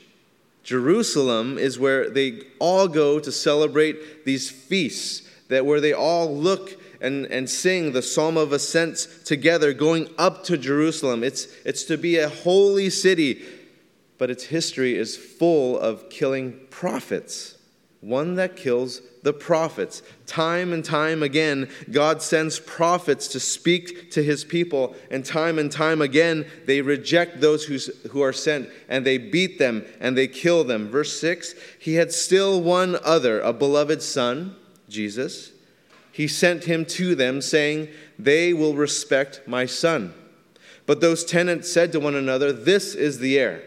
Jerusalem 0.63 1.57
is 1.57 1.77
where 1.77 2.09
they 2.09 2.43
all 2.59 2.88
go 2.88 3.19
to 3.19 3.31
celebrate 3.31 4.23
these 4.23 4.50
feasts, 4.50 5.27
that 5.50 5.65
where 5.65 5.81
they 5.81 5.93
all 5.93 6.33
look 6.33 6.80
and, 7.01 7.25
and 7.25 7.50
sing 7.50 7.91
the 7.91 8.01
Psalm 8.01 8.38
of 8.38 8.53
Ascents 8.53 9.08
together, 9.25 9.74
going 9.74 10.08
up 10.17 10.43
to 10.46 10.58
Jerusalem. 10.58 11.24
It's, 11.24 11.48
it's 11.65 11.84
to 11.86 11.98
be 11.98 12.17
a 12.17 12.29
holy 12.29 12.89
city, 12.89 13.41
but 14.17 14.29
its 14.29 14.46
history 14.46 14.96
is 14.96 15.17
full 15.17 15.79
of 15.79 16.10
killing 16.10 16.60
prophets. 16.70 17.58
One 18.01 18.36
that 18.36 18.55
kills 18.55 19.01
the 19.24 19.34
prophets. 19.34 20.01
Time 20.25 20.74
and 20.74 20.84
time 20.84 21.22
again, 21.22 21.70
God 21.91 22.22
sends 22.22 22.60
prophets 22.60 23.27
to 23.29 23.39
speak 23.39 24.12
to 24.12 24.24
his 24.24 24.43
people, 24.43 24.96
and 25.12 25.24
time 25.25 25.60
and 25.60 25.72
time 25.72 26.01
again, 26.01 26.46
they 26.65 26.81
reject 26.81 27.41
those 27.41 27.63
who's, 27.63 27.88
who 28.10 28.22
are 28.22 28.34
sent, 28.34 28.70
and 28.89 29.05
they 29.05 29.17
beat 29.17 29.60
them 29.60 29.86
and 30.00 30.17
they 30.17 30.27
kill 30.27 30.63
them. 30.63 30.89
Verse 30.89 31.20
6 31.20 31.53
He 31.79 31.96
had 31.96 32.12
still 32.12 32.62
one 32.62 32.98
other, 33.03 33.39
a 33.41 33.53
beloved 33.53 34.01
son, 34.01 34.55
Jesus 34.89 35.50
he 36.12 36.27
sent 36.27 36.65
him 36.65 36.86
to 36.86 37.15
them, 37.15 37.41
saying, 37.41 37.89
They 38.20 38.53
will 38.53 38.75
respect 38.75 39.41
my 39.48 39.65
son. 39.65 40.13
But 40.86 41.00
those 41.00 41.24
tenants 41.24 41.72
said 41.72 41.91
to 41.94 42.00
one 42.00 42.15
another, 42.15 42.51
This 42.51 42.96
is 42.96 43.20
the 43.20 43.39
heir. 43.39 43.63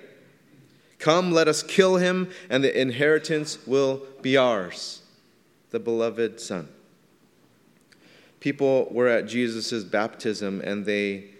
Come, 0.99 1.33
let 1.33 1.49
us 1.49 1.63
kill 1.63 1.97
him, 1.97 2.31
and 2.51 2.63
the 2.63 2.81
inheritance 2.81 3.59
will 3.67 4.03
be 4.23 4.37
ours. 4.37 5.03
The 5.71 5.81
beloved 5.81 6.41
son. 6.41 6.69
People 8.41 8.89
were 8.91 9.09
at 9.09 9.27
Jesus' 9.27 9.85
baptism, 9.85 10.61
and 10.61 10.85
they 10.85 11.31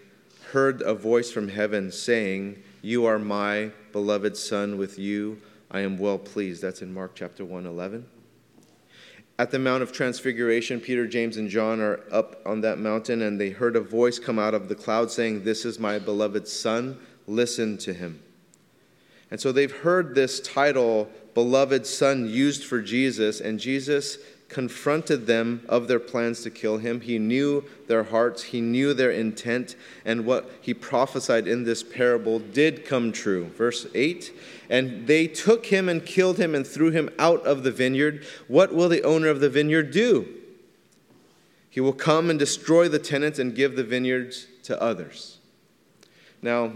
heard 0.51 0.81
a 0.81 0.93
voice 0.93 1.31
from 1.31 1.49
heaven 1.49 1.91
saying, 1.91 2.61
You 2.81 3.05
are 3.05 3.19
my 3.19 3.71
beloved 3.91 4.35
son, 4.37 4.77
with 4.77 4.97
you 4.97 5.41
I 5.69 5.81
am 5.81 5.97
well 5.97 6.17
pleased. 6.17 6.61
That's 6.61 6.81
in 6.81 6.93
Mark 6.93 7.11
chapter 7.15 7.43
1 7.43 7.65
11. 7.65 8.05
At 9.37 9.51
the 9.51 9.59
Mount 9.59 9.83
of 9.83 9.91
Transfiguration, 9.91 10.79
Peter, 10.79 11.05
James, 11.05 11.35
and 11.35 11.49
John 11.49 11.81
are 11.81 11.99
up 12.09 12.41
on 12.45 12.61
that 12.61 12.79
mountain, 12.79 13.21
and 13.21 13.39
they 13.39 13.49
heard 13.49 13.75
a 13.75 13.81
voice 13.81 14.17
come 14.17 14.39
out 14.39 14.53
of 14.53 14.69
the 14.69 14.75
cloud 14.75 15.11
saying, 15.11 15.43
This 15.43 15.65
is 15.65 15.77
my 15.77 15.99
beloved 15.99 16.47
Son, 16.47 16.97
listen 17.27 17.77
to 17.79 17.93
him. 17.93 18.21
And 19.29 19.41
so 19.41 19.51
they've 19.51 19.71
heard 19.71 20.15
this 20.15 20.39
title, 20.39 21.09
Beloved 21.33 21.85
Son, 21.85 22.29
used 22.29 22.63
for 22.63 22.81
Jesus, 22.81 23.41
and 23.41 23.59
Jesus 23.59 24.17
confronted 24.47 25.25
them 25.25 25.61
of 25.67 25.87
their 25.87 25.99
plans 25.99 26.41
to 26.43 26.51
kill 26.51 26.77
him. 26.77 27.01
He 27.01 27.17
knew 27.17 27.63
their 27.87 28.03
hearts, 28.03 28.43
he 28.43 28.61
knew 28.61 28.93
their 28.93 29.11
intent, 29.11 29.75
and 30.05 30.25
what 30.25 30.49
he 30.61 30.73
prophesied 30.73 31.47
in 31.47 31.63
this 31.63 31.83
parable 31.83 32.39
did 32.39 32.85
come 32.85 33.11
true. 33.11 33.45
Verse 33.45 33.87
8 33.93 34.31
And 34.69 35.07
they 35.07 35.27
took 35.27 35.67
him 35.67 35.89
and 35.89 36.05
killed 36.05 36.37
him 36.37 36.53
and 36.53 36.65
threw 36.65 36.91
him 36.91 37.09
out 37.17 37.45
of 37.45 37.63
the 37.63 37.71
vineyard. 37.71 38.25
What 38.47 38.73
will 38.73 38.89
the 38.89 39.03
owner 39.03 39.29
of 39.29 39.39
the 39.39 39.49
vineyard 39.49 39.91
do? 39.91 40.27
He 41.69 41.81
will 41.81 41.93
come 41.93 42.29
and 42.29 42.39
destroy 42.39 42.87
the 42.87 42.99
tenants 42.99 43.39
and 43.39 43.53
give 43.53 43.75
the 43.75 43.83
vineyards 43.83 44.47
to 44.63 44.81
others. 44.81 45.39
Now, 46.41 46.71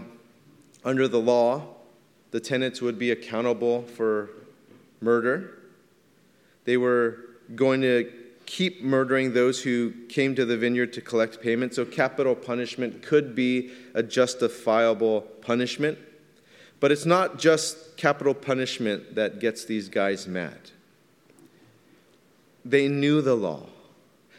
under 0.84 1.08
the 1.08 1.20
law, 1.20 1.68
the 2.32 2.40
tenants 2.40 2.82
would 2.82 2.98
be 2.98 3.10
accountable 3.10 3.82
for 3.82 4.30
murder. 5.00 5.58
They 6.64 6.76
were 6.76 7.29
going 7.54 7.80
to 7.82 8.10
keep 8.46 8.82
murdering 8.82 9.32
those 9.32 9.62
who 9.62 9.92
came 10.08 10.34
to 10.34 10.44
the 10.44 10.56
vineyard 10.56 10.92
to 10.94 11.00
collect 11.00 11.40
payment. 11.40 11.74
So, 11.74 11.84
capital 11.84 12.34
punishment 12.34 13.02
could 13.02 13.34
be 13.34 13.70
a 13.94 14.02
justifiable 14.02 15.22
punishment. 15.40 15.98
But 16.80 16.90
it's 16.90 17.06
not 17.06 17.38
just 17.38 17.96
capital 17.96 18.34
punishment 18.34 19.14
that 19.14 19.38
gets 19.38 19.64
these 19.64 19.88
guys 19.88 20.26
mad. 20.26 20.70
They 22.64 22.88
knew 22.88 23.20
the 23.20 23.34
law. 23.34 23.66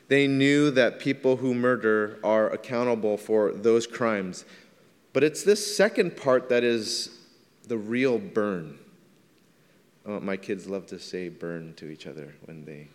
They 0.07 0.27
knew 0.27 0.71
that 0.71 0.99
people 0.99 1.37
who 1.37 1.53
murder 1.53 2.19
are 2.23 2.49
accountable 2.49 3.15
for 3.15 3.53
those 3.53 3.87
crimes. 3.87 4.43
But 5.13 5.23
it's 5.23 5.43
this 5.43 5.77
second 5.77 6.17
part 6.17 6.49
that 6.49 6.63
is 6.63 7.17
the 7.67 7.77
real 7.77 8.17
burn. 8.19 8.77
Oh, 10.05 10.19
my 10.19 10.35
kids 10.35 10.67
love 10.67 10.87
to 10.87 10.99
say 10.99 11.29
burn 11.29 11.75
to 11.75 11.89
each 11.89 12.07
other 12.07 12.33
when 12.45 12.65
they 12.65 12.89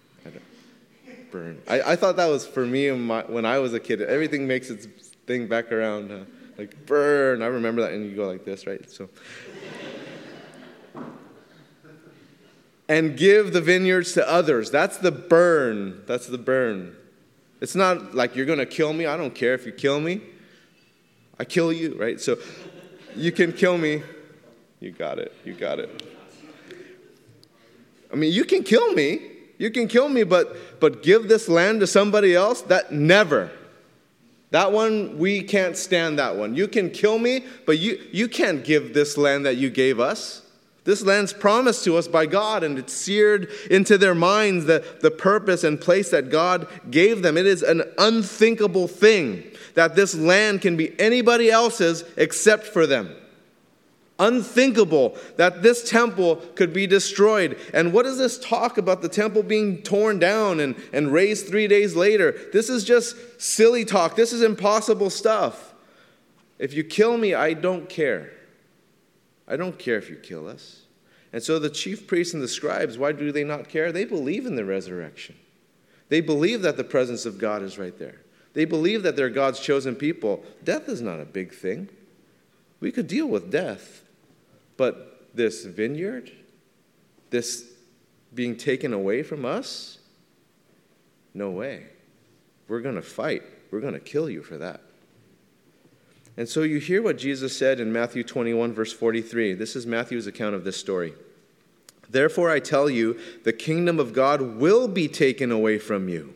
burn. 1.30 1.60
I, 1.68 1.92
I 1.92 1.96
thought 1.96 2.16
that 2.16 2.26
was 2.26 2.46
for 2.46 2.64
me 2.64 2.90
my, 2.90 3.22
when 3.22 3.44
I 3.44 3.58
was 3.58 3.74
a 3.74 3.80
kid. 3.80 4.00
Everything 4.02 4.46
makes 4.46 4.70
its 4.70 4.86
thing 5.26 5.48
back 5.48 5.72
around. 5.72 6.10
Huh? 6.10 6.24
Like 6.58 6.86
burn. 6.86 7.42
I 7.42 7.46
remember 7.46 7.82
that, 7.82 7.92
and 7.92 8.08
you 8.08 8.16
go 8.16 8.26
like 8.26 8.44
this, 8.44 8.66
right? 8.66 8.90
So. 8.90 9.08
and 12.88 13.16
give 13.16 13.52
the 13.52 13.60
vineyards 13.60 14.12
to 14.14 14.28
others. 14.28 14.70
That's 14.70 14.98
the 14.98 15.10
burn. 15.10 16.02
That's 16.06 16.26
the 16.26 16.38
burn. 16.38 16.96
It's 17.60 17.74
not 17.74 18.14
like 18.14 18.36
you're 18.36 18.46
going 18.46 18.58
to 18.58 18.66
kill 18.66 18.92
me. 18.92 19.06
I 19.06 19.16
don't 19.16 19.34
care 19.34 19.54
if 19.54 19.66
you 19.66 19.72
kill 19.72 20.00
me. 20.00 20.20
I 21.38 21.44
kill 21.44 21.72
you, 21.72 21.96
right? 21.98 22.20
So 22.20 22.38
you 23.14 23.32
can 23.32 23.52
kill 23.52 23.76
me. 23.76 24.02
You 24.80 24.92
got 24.92 25.18
it. 25.18 25.34
You 25.44 25.54
got 25.54 25.78
it. 25.78 26.02
I 28.12 28.16
mean, 28.16 28.32
you 28.32 28.44
can 28.44 28.62
kill 28.62 28.92
me. 28.92 29.35
You 29.58 29.70
can 29.70 29.88
kill 29.88 30.08
me, 30.08 30.22
but, 30.22 30.80
but 30.80 31.02
give 31.02 31.28
this 31.28 31.48
land 31.48 31.80
to 31.80 31.86
somebody 31.86 32.34
else? 32.34 32.62
That 32.62 32.92
never. 32.92 33.50
That 34.50 34.72
one, 34.72 35.18
we 35.18 35.42
can't 35.42 35.76
stand 35.76 36.18
that 36.18 36.36
one. 36.36 36.54
You 36.54 36.68
can 36.68 36.90
kill 36.90 37.18
me, 37.18 37.44
but 37.64 37.78
you, 37.78 38.02
you 38.12 38.28
can't 38.28 38.64
give 38.64 38.94
this 38.94 39.16
land 39.16 39.46
that 39.46 39.56
you 39.56 39.70
gave 39.70 39.98
us. 39.98 40.42
This 40.84 41.02
land's 41.02 41.32
promised 41.32 41.82
to 41.84 41.96
us 41.96 42.06
by 42.06 42.26
God, 42.26 42.62
and 42.62 42.78
it's 42.78 42.92
seared 42.92 43.50
into 43.70 43.98
their 43.98 44.14
minds 44.14 44.66
the, 44.66 44.84
the 45.00 45.10
purpose 45.10 45.64
and 45.64 45.80
place 45.80 46.10
that 46.10 46.30
God 46.30 46.68
gave 46.90 47.22
them. 47.22 47.36
It 47.36 47.44
is 47.44 47.64
an 47.64 47.82
unthinkable 47.98 48.86
thing 48.86 49.42
that 49.74 49.96
this 49.96 50.14
land 50.14 50.62
can 50.62 50.76
be 50.76 50.98
anybody 51.00 51.50
else's 51.50 52.04
except 52.16 52.66
for 52.66 52.86
them. 52.86 53.16
Unthinkable 54.18 55.16
that 55.36 55.62
this 55.62 55.88
temple 55.88 56.36
could 56.54 56.72
be 56.72 56.86
destroyed. 56.86 57.58
And 57.74 57.92
what 57.92 58.06
is 58.06 58.16
this 58.16 58.38
talk 58.38 58.78
about 58.78 59.02
the 59.02 59.10
temple 59.10 59.42
being 59.42 59.82
torn 59.82 60.18
down 60.18 60.58
and, 60.58 60.74
and 60.92 61.12
raised 61.12 61.46
three 61.46 61.68
days 61.68 61.94
later? 61.94 62.34
This 62.52 62.70
is 62.70 62.84
just 62.84 63.16
silly 63.40 63.84
talk. 63.84 64.16
This 64.16 64.32
is 64.32 64.42
impossible 64.42 65.10
stuff. 65.10 65.74
If 66.58 66.72
you 66.72 66.82
kill 66.82 67.18
me, 67.18 67.34
I 67.34 67.52
don't 67.52 67.88
care. 67.88 68.32
I 69.46 69.56
don't 69.56 69.78
care 69.78 69.98
if 69.98 70.08
you 70.08 70.16
kill 70.16 70.48
us. 70.48 70.82
And 71.32 71.42
so 71.42 71.58
the 71.58 71.68
chief 71.68 72.06
priests 72.06 72.32
and 72.32 72.42
the 72.42 72.48
scribes, 72.48 72.96
why 72.96 73.12
do 73.12 73.30
they 73.30 73.44
not 73.44 73.68
care? 73.68 73.92
They 73.92 74.06
believe 74.06 74.46
in 74.46 74.56
the 74.56 74.64
resurrection. 74.64 75.36
They 76.08 76.22
believe 76.22 76.62
that 76.62 76.78
the 76.78 76.84
presence 76.84 77.26
of 77.26 77.38
God 77.38 77.62
is 77.62 77.78
right 77.78 77.98
there. 77.98 78.20
They 78.54 78.64
believe 78.64 79.02
that 79.02 79.16
they're 79.16 79.28
God's 79.28 79.60
chosen 79.60 79.94
people. 79.96 80.42
Death 80.64 80.88
is 80.88 81.02
not 81.02 81.20
a 81.20 81.26
big 81.26 81.52
thing. 81.52 81.90
We 82.80 82.90
could 82.90 83.06
deal 83.06 83.26
with 83.26 83.50
death. 83.50 84.02
But 84.76 85.30
this 85.34 85.64
vineyard, 85.64 86.30
this 87.30 87.64
being 88.34 88.56
taken 88.56 88.92
away 88.92 89.22
from 89.22 89.44
us, 89.44 89.98
no 91.34 91.50
way. 91.50 91.86
We're 92.68 92.80
going 92.80 92.94
to 92.94 93.02
fight. 93.02 93.42
We're 93.70 93.80
going 93.80 93.94
to 93.94 94.00
kill 94.00 94.30
you 94.30 94.42
for 94.42 94.58
that. 94.58 94.80
And 96.36 96.48
so 96.48 96.62
you 96.62 96.78
hear 96.78 97.02
what 97.02 97.18
Jesus 97.18 97.56
said 97.56 97.80
in 97.80 97.92
Matthew 97.92 98.22
21, 98.22 98.74
verse 98.74 98.92
43. 98.92 99.54
This 99.54 99.74
is 99.74 99.86
Matthew's 99.86 100.26
account 100.26 100.54
of 100.54 100.64
this 100.64 100.76
story. 100.76 101.14
Therefore, 102.08 102.50
I 102.50 102.60
tell 102.60 102.88
you, 102.88 103.18
the 103.44 103.52
kingdom 103.52 103.98
of 103.98 104.12
God 104.12 104.40
will 104.40 104.86
be 104.86 105.08
taken 105.08 105.50
away 105.50 105.78
from 105.78 106.08
you 106.08 106.35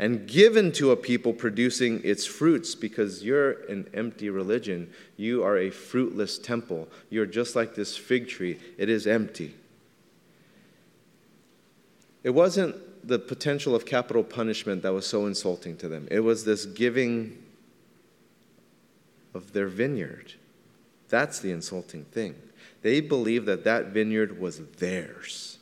and 0.00 0.26
given 0.26 0.72
to 0.72 0.92
a 0.92 0.96
people 0.96 1.34
producing 1.34 2.00
its 2.02 2.24
fruits 2.24 2.74
because 2.74 3.22
you're 3.22 3.50
an 3.68 3.86
empty 3.92 4.30
religion. 4.30 4.90
You 5.18 5.44
are 5.44 5.58
a 5.58 5.68
fruitless 5.68 6.38
temple. 6.38 6.88
You're 7.10 7.26
just 7.26 7.54
like 7.54 7.74
this 7.74 7.98
fig 7.98 8.26
tree, 8.26 8.58
it 8.78 8.88
is 8.88 9.06
empty. 9.06 9.54
It 12.24 12.30
wasn't 12.30 12.76
the 13.06 13.18
potential 13.18 13.74
of 13.74 13.84
capital 13.84 14.24
punishment 14.24 14.82
that 14.84 14.94
was 14.94 15.06
so 15.06 15.26
insulting 15.26 15.76
to 15.76 15.88
them, 15.88 16.08
it 16.10 16.20
was 16.20 16.46
this 16.46 16.64
giving 16.64 17.36
of 19.34 19.52
their 19.52 19.68
vineyard. 19.68 20.32
That's 21.10 21.40
the 21.40 21.50
insulting 21.50 22.04
thing. 22.04 22.36
They 22.80 23.02
believed 23.02 23.44
that 23.46 23.64
that 23.64 23.88
vineyard 23.88 24.40
was 24.40 24.60
theirs, 24.78 25.58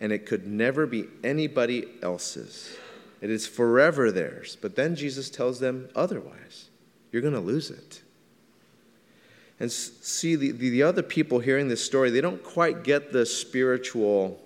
and 0.00 0.10
it 0.10 0.26
could 0.26 0.44
never 0.44 0.86
be 0.86 1.06
anybody 1.22 1.86
else's. 2.02 2.76
It 3.22 3.30
is 3.30 3.46
forever 3.46 4.10
theirs. 4.10 4.58
But 4.60 4.76
then 4.76 4.96
Jesus 4.96 5.30
tells 5.30 5.60
them 5.60 5.88
otherwise. 5.94 6.68
You're 7.12 7.22
going 7.22 7.34
to 7.34 7.40
lose 7.40 7.70
it. 7.70 8.02
And 9.60 9.70
see, 9.70 10.34
the, 10.34 10.50
the 10.50 10.82
other 10.82 11.02
people 11.02 11.38
hearing 11.38 11.68
this 11.68 11.82
story, 11.82 12.10
they 12.10 12.20
don't 12.20 12.42
quite 12.42 12.82
get 12.82 13.12
the 13.12 13.24
spiritual 13.24 14.40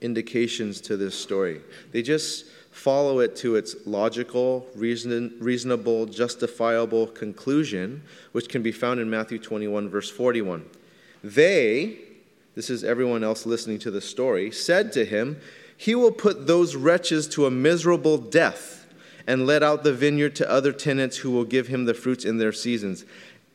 indications 0.00 0.80
to 0.80 0.96
this 0.96 1.14
story. 1.14 1.60
They 1.92 2.00
just 2.00 2.46
follow 2.70 3.18
it 3.18 3.36
to 3.36 3.56
its 3.56 3.76
logical, 3.84 4.66
reason, 4.74 5.36
reasonable, 5.38 6.06
justifiable 6.06 7.08
conclusion, 7.08 8.02
which 8.32 8.48
can 8.48 8.62
be 8.62 8.72
found 8.72 9.00
in 9.00 9.10
Matthew 9.10 9.38
21, 9.38 9.90
verse 9.90 10.08
41. 10.08 10.64
They, 11.22 11.98
this 12.54 12.70
is 12.70 12.84
everyone 12.84 13.22
else 13.22 13.44
listening 13.44 13.80
to 13.80 13.90
the 13.90 14.00
story, 14.00 14.50
said 14.50 14.92
to 14.92 15.04
him, 15.04 15.38
He 15.80 15.94
will 15.94 16.12
put 16.12 16.46
those 16.46 16.76
wretches 16.76 17.26
to 17.28 17.46
a 17.46 17.50
miserable 17.50 18.18
death 18.18 18.86
and 19.26 19.46
let 19.46 19.62
out 19.62 19.82
the 19.82 19.94
vineyard 19.94 20.36
to 20.36 20.50
other 20.50 20.72
tenants 20.72 21.16
who 21.16 21.30
will 21.30 21.46
give 21.46 21.68
him 21.68 21.86
the 21.86 21.94
fruits 21.94 22.22
in 22.22 22.36
their 22.36 22.52
seasons. 22.52 23.06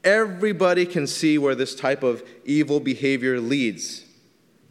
Everybody 0.03 0.87
can 0.87 1.05
see 1.05 1.37
where 1.37 1.53
this 1.53 1.75
type 1.75 2.01
of 2.01 2.23
evil 2.43 2.79
behavior 2.79 3.39
leads. 3.39 4.05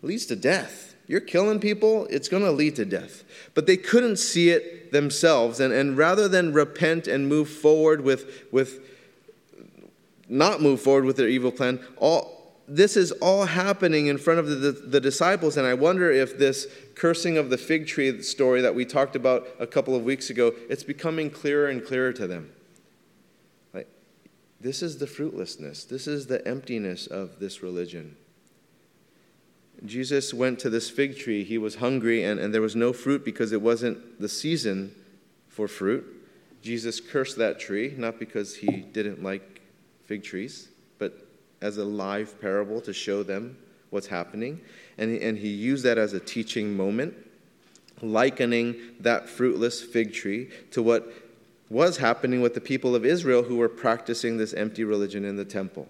It 0.02 0.06
leads 0.06 0.26
to 0.26 0.34
death. 0.34 0.96
You're 1.06 1.20
killing 1.20 1.60
people, 1.60 2.08
it's 2.10 2.26
going 2.26 2.42
to 2.42 2.50
lead 2.50 2.74
to 2.74 2.84
death. 2.84 3.22
But 3.54 3.68
they 3.68 3.76
couldn't 3.76 4.16
see 4.16 4.50
it 4.50 4.90
themselves. 4.90 5.60
And, 5.60 5.72
and 5.72 5.96
rather 5.96 6.26
than 6.26 6.52
repent 6.52 7.06
and 7.06 7.28
move 7.28 7.48
forward 7.48 8.00
with, 8.00 8.48
with, 8.50 8.80
not 10.28 10.60
move 10.60 10.80
forward 10.80 11.04
with 11.04 11.16
their 11.16 11.28
evil 11.28 11.52
plan, 11.52 11.78
all, 11.98 12.33
this 12.66 12.96
is 12.96 13.12
all 13.12 13.44
happening 13.44 14.06
in 14.06 14.18
front 14.18 14.40
of 14.40 14.48
the, 14.48 14.54
the, 14.56 14.72
the 14.72 15.00
disciples. 15.00 15.56
And 15.56 15.66
I 15.66 15.74
wonder 15.74 16.10
if 16.10 16.38
this 16.38 16.66
cursing 16.94 17.36
of 17.36 17.50
the 17.50 17.58
fig 17.58 17.86
tree 17.86 18.22
story 18.22 18.60
that 18.62 18.74
we 18.74 18.84
talked 18.84 19.16
about 19.16 19.46
a 19.58 19.66
couple 19.66 19.94
of 19.94 20.02
weeks 20.02 20.30
ago, 20.30 20.54
it's 20.68 20.84
becoming 20.84 21.30
clearer 21.30 21.68
and 21.68 21.84
clearer 21.84 22.12
to 22.12 22.26
them. 22.26 22.52
Like, 23.72 23.88
this 24.60 24.82
is 24.82 24.98
the 24.98 25.06
fruitlessness, 25.06 25.84
this 25.84 26.06
is 26.06 26.26
the 26.26 26.46
emptiness 26.46 27.06
of 27.06 27.38
this 27.38 27.62
religion. 27.62 28.16
Jesus 29.84 30.32
went 30.32 30.58
to 30.60 30.70
this 30.70 30.88
fig 30.88 31.18
tree. 31.18 31.44
He 31.44 31.58
was 31.58 31.76
hungry, 31.76 32.24
and, 32.24 32.40
and 32.40 32.54
there 32.54 32.62
was 32.62 32.76
no 32.76 32.92
fruit 32.92 33.24
because 33.24 33.52
it 33.52 33.60
wasn't 33.60 34.20
the 34.20 34.28
season 34.28 34.94
for 35.48 35.68
fruit. 35.68 36.04
Jesus 36.62 37.00
cursed 37.00 37.36
that 37.36 37.58
tree, 37.58 37.92
not 37.96 38.18
because 38.18 38.56
he 38.56 38.68
didn't 38.68 39.22
like 39.22 39.60
fig 40.06 40.22
trees, 40.22 40.68
as 41.64 41.78
a 41.78 41.84
live 41.84 42.40
parable 42.40 42.80
to 42.82 42.92
show 42.92 43.22
them 43.22 43.56
what's 43.90 44.06
happening. 44.06 44.60
And 44.98 45.16
and 45.20 45.38
he 45.38 45.48
used 45.48 45.84
that 45.84 45.98
as 45.98 46.12
a 46.12 46.20
teaching 46.20 46.76
moment, 46.76 47.14
likening 48.02 48.76
that 49.00 49.28
fruitless 49.28 49.82
fig 49.82 50.12
tree 50.12 50.50
to 50.72 50.82
what 50.82 51.12
was 51.70 51.96
happening 51.96 52.40
with 52.42 52.54
the 52.54 52.60
people 52.60 52.94
of 52.94 53.04
Israel 53.04 53.42
who 53.42 53.56
were 53.56 53.68
practicing 53.68 54.36
this 54.36 54.52
empty 54.52 54.84
religion 54.84 55.24
in 55.24 55.36
the 55.36 55.44
temple 55.44 55.88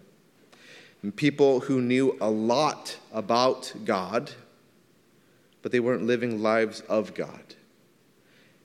and 1.02 1.14
people 1.14 1.60
who 1.60 1.82
knew 1.82 2.16
a 2.18 2.30
lot 2.30 2.96
about 3.12 3.74
God, 3.84 4.30
but 5.60 5.70
they 5.70 5.78
weren't 5.78 6.06
living 6.06 6.42
lives 6.42 6.80
of 6.88 7.14
God. 7.14 7.56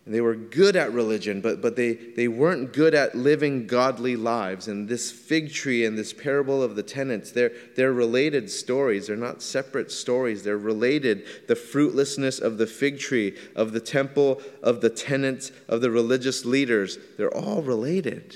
And 0.10 0.16
they 0.16 0.22
were 0.22 0.34
good 0.34 0.76
at 0.76 0.92
religion, 0.92 1.40
but, 1.40 1.62
but 1.62 1.76
they, 1.76 1.94
they 1.94 2.28
weren't 2.28 2.74
good 2.74 2.96
at 2.96 3.14
living 3.14 3.68
godly 3.68 4.16
lives. 4.16 4.68
And 4.68 4.90
this 4.90 5.12
fig 5.12 5.54
tree 5.54 5.86
and 5.86 5.96
this 5.96 6.14
parable 6.14 6.64
of 6.64 6.76
the 6.76 6.82
tenants, 6.82 7.30
they're, 7.30 7.52
they're 7.76 7.94
related 7.94 8.50
stories. 8.50 9.06
They're 9.06 9.16
not 9.16 9.44
separate 9.44 9.92
stories. 9.92 10.42
They're 10.42 10.58
related. 10.58 11.28
The 11.48 11.56
fruitlessness 11.56 12.40
of 12.40 12.58
the 12.58 12.66
fig 12.66 12.98
tree, 12.98 13.38
of 13.56 13.72
the 13.72 13.80
temple, 13.80 14.42
of 14.64 14.82
the 14.82 14.90
tenants, 14.90 15.52
of 15.68 15.82
the 15.82 15.92
religious 15.92 16.44
leaders, 16.44 16.98
they're 17.18 17.30
all 17.30 17.62
related. 17.62 18.36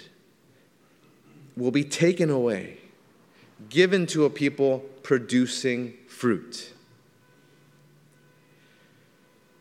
Will 1.57 1.71
be 1.71 1.83
taken 1.83 2.29
away 2.29 2.77
given 3.69 4.05
to 4.05 4.25
a 4.25 4.29
people 4.29 4.85
producing 5.01 5.95
fruit. 6.07 6.71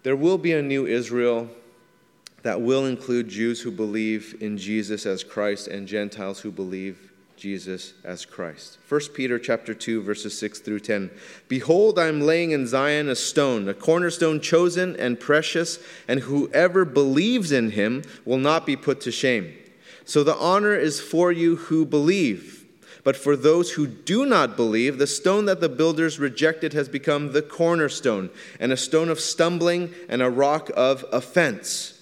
There 0.03 0.15
will 0.15 0.37
be 0.37 0.53
a 0.53 0.61
new 0.61 0.85
Israel 0.85 1.49
that 2.43 2.61
will 2.61 2.87
include 2.87 3.29
Jews 3.29 3.61
who 3.61 3.71
believe 3.71 4.37
in 4.41 4.59
Jesus 4.59 5.07
as 5.07 5.25
Christ 5.25 5.69
and 5.69 5.87
Gentiles 5.87 6.41
who 6.41 6.51
believe 6.51 7.13
Jesus 7.37 7.95
as 8.05 8.25
Christ. 8.25 8.79
1 8.89 9.01
Peter 9.15 9.39
chapter 9.39 9.75
2 9.75 10.03
verses 10.03 10.39
6 10.39 10.61
through 10.61 10.81
10. 10.81 11.11
Behold, 11.49 11.99
I 11.99 12.07
am 12.07 12.21
laying 12.21 12.53
in 12.53 12.67
Zion 12.67 13.09
a 13.09 13.17
stone, 13.17 13.69
a 13.69 13.75
cornerstone 13.75 14.41
chosen 14.41 14.95
and 14.97 15.19
precious, 15.19 15.79
and 16.07 16.21
whoever 16.21 16.85
believes 16.85 17.51
in 17.51 17.73
him 17.73 18.03
will 18.25 18.39
not 18.39 18.67
be 18.67 18.77
put 18.77 19.01
to 19.03 19.11
shame. 19.11 19.53
So 20.05 20.23
the 20.23 20.37
honor 20.37 20.75
is 20.75 21.01
for 21.01 21.33
you 21.33 21.57
who 21.57 21.85
believe. 21.85 22.65
But 23.05 23.17
for 23.17 23.35
those 23.35 23.73
who 23.73 23.89
do 23.89 24.25
not 24.25 24.57
believe, 24.57 24.99
the 24.99 25.09
stone 25.09 25.47
that 25.47 25.61
the 25.61 25.69
builders 25.69 26.21
rejected 26.21 26.73
has 26.73 26.89
become 26.89 27.33
the 27.33 27.43
cornerstone, 27.43 28.31
and 28.61 28.71
a 28.71 28.77
stone 28.77 29.09
of 29.09 29.19
stumbling 29.19 29.93
and 30.09 30.23
a 30.23 30.31
rock 30.31 30.71
of 30.77 31.05
offense. 31.11 32.02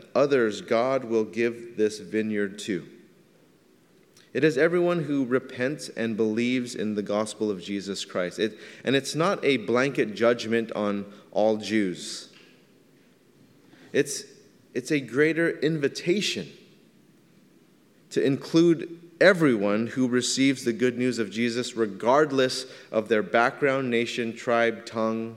others 0.15 0.61
God 0.61 1.05
will 1.05 1.23
give 1.23 1.77
this 1.77 1.99
vineyard 1.99 2.59
to. 2.59 2.87
It 4.33 4.43
is 4.43 4.57
everyone 4.57 5.03
who 5.03 5.25
repents 5.25 5.89
and 5.89 6.15
believes 6.15 6.73
in 6.73 6.95
the 6.95 7.01
gospel 7.01 7.51
of 7.51 7.61
Jesus 7.61 8.05
Christ. 8.05 8.39
It, 8.39 8.57
and 8.83 8.95
it's 8.95 9.13
not 9.13 9.43
a 9.43 9.57
blanket 9.57 10.15
judgment 10.15 10.71
on 10.71 11.05
all 11.31 11.57
Jews, 11.57 12.29
it's, 13.93 14.23
it's 14.73 14.91
a 14.91 14.99
greater 14.99 15.59
invitation 15.59 16.49
to 18.11 18.23
include 18.23 18.99
everyone 19.19 19.87
who 19.87 20.07
receives 20.07 20.63
the 20.63 20.73
good 20.73 20.97
news 20.97 21.19
of 21.19 21.29
Jesus, 21.29 21.75
regardless 21.75 22.65
of 22.91 23.07
their 23.07 23.23
background, 23.23 23.89
nation, 23.89 24.35
tribe, 24.35 24.85
tongue, 24.85 25.35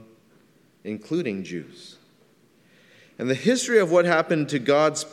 including 0.83 1.43
Jews. 1.43 1.97
And 3.17 3.29
the 3.29 3.35
history 3.35 3.79
of 3.79 3.91
what 3.91 4.05
happened 4.05 4.49
to 4.49 4.59
God's 4.59 5.05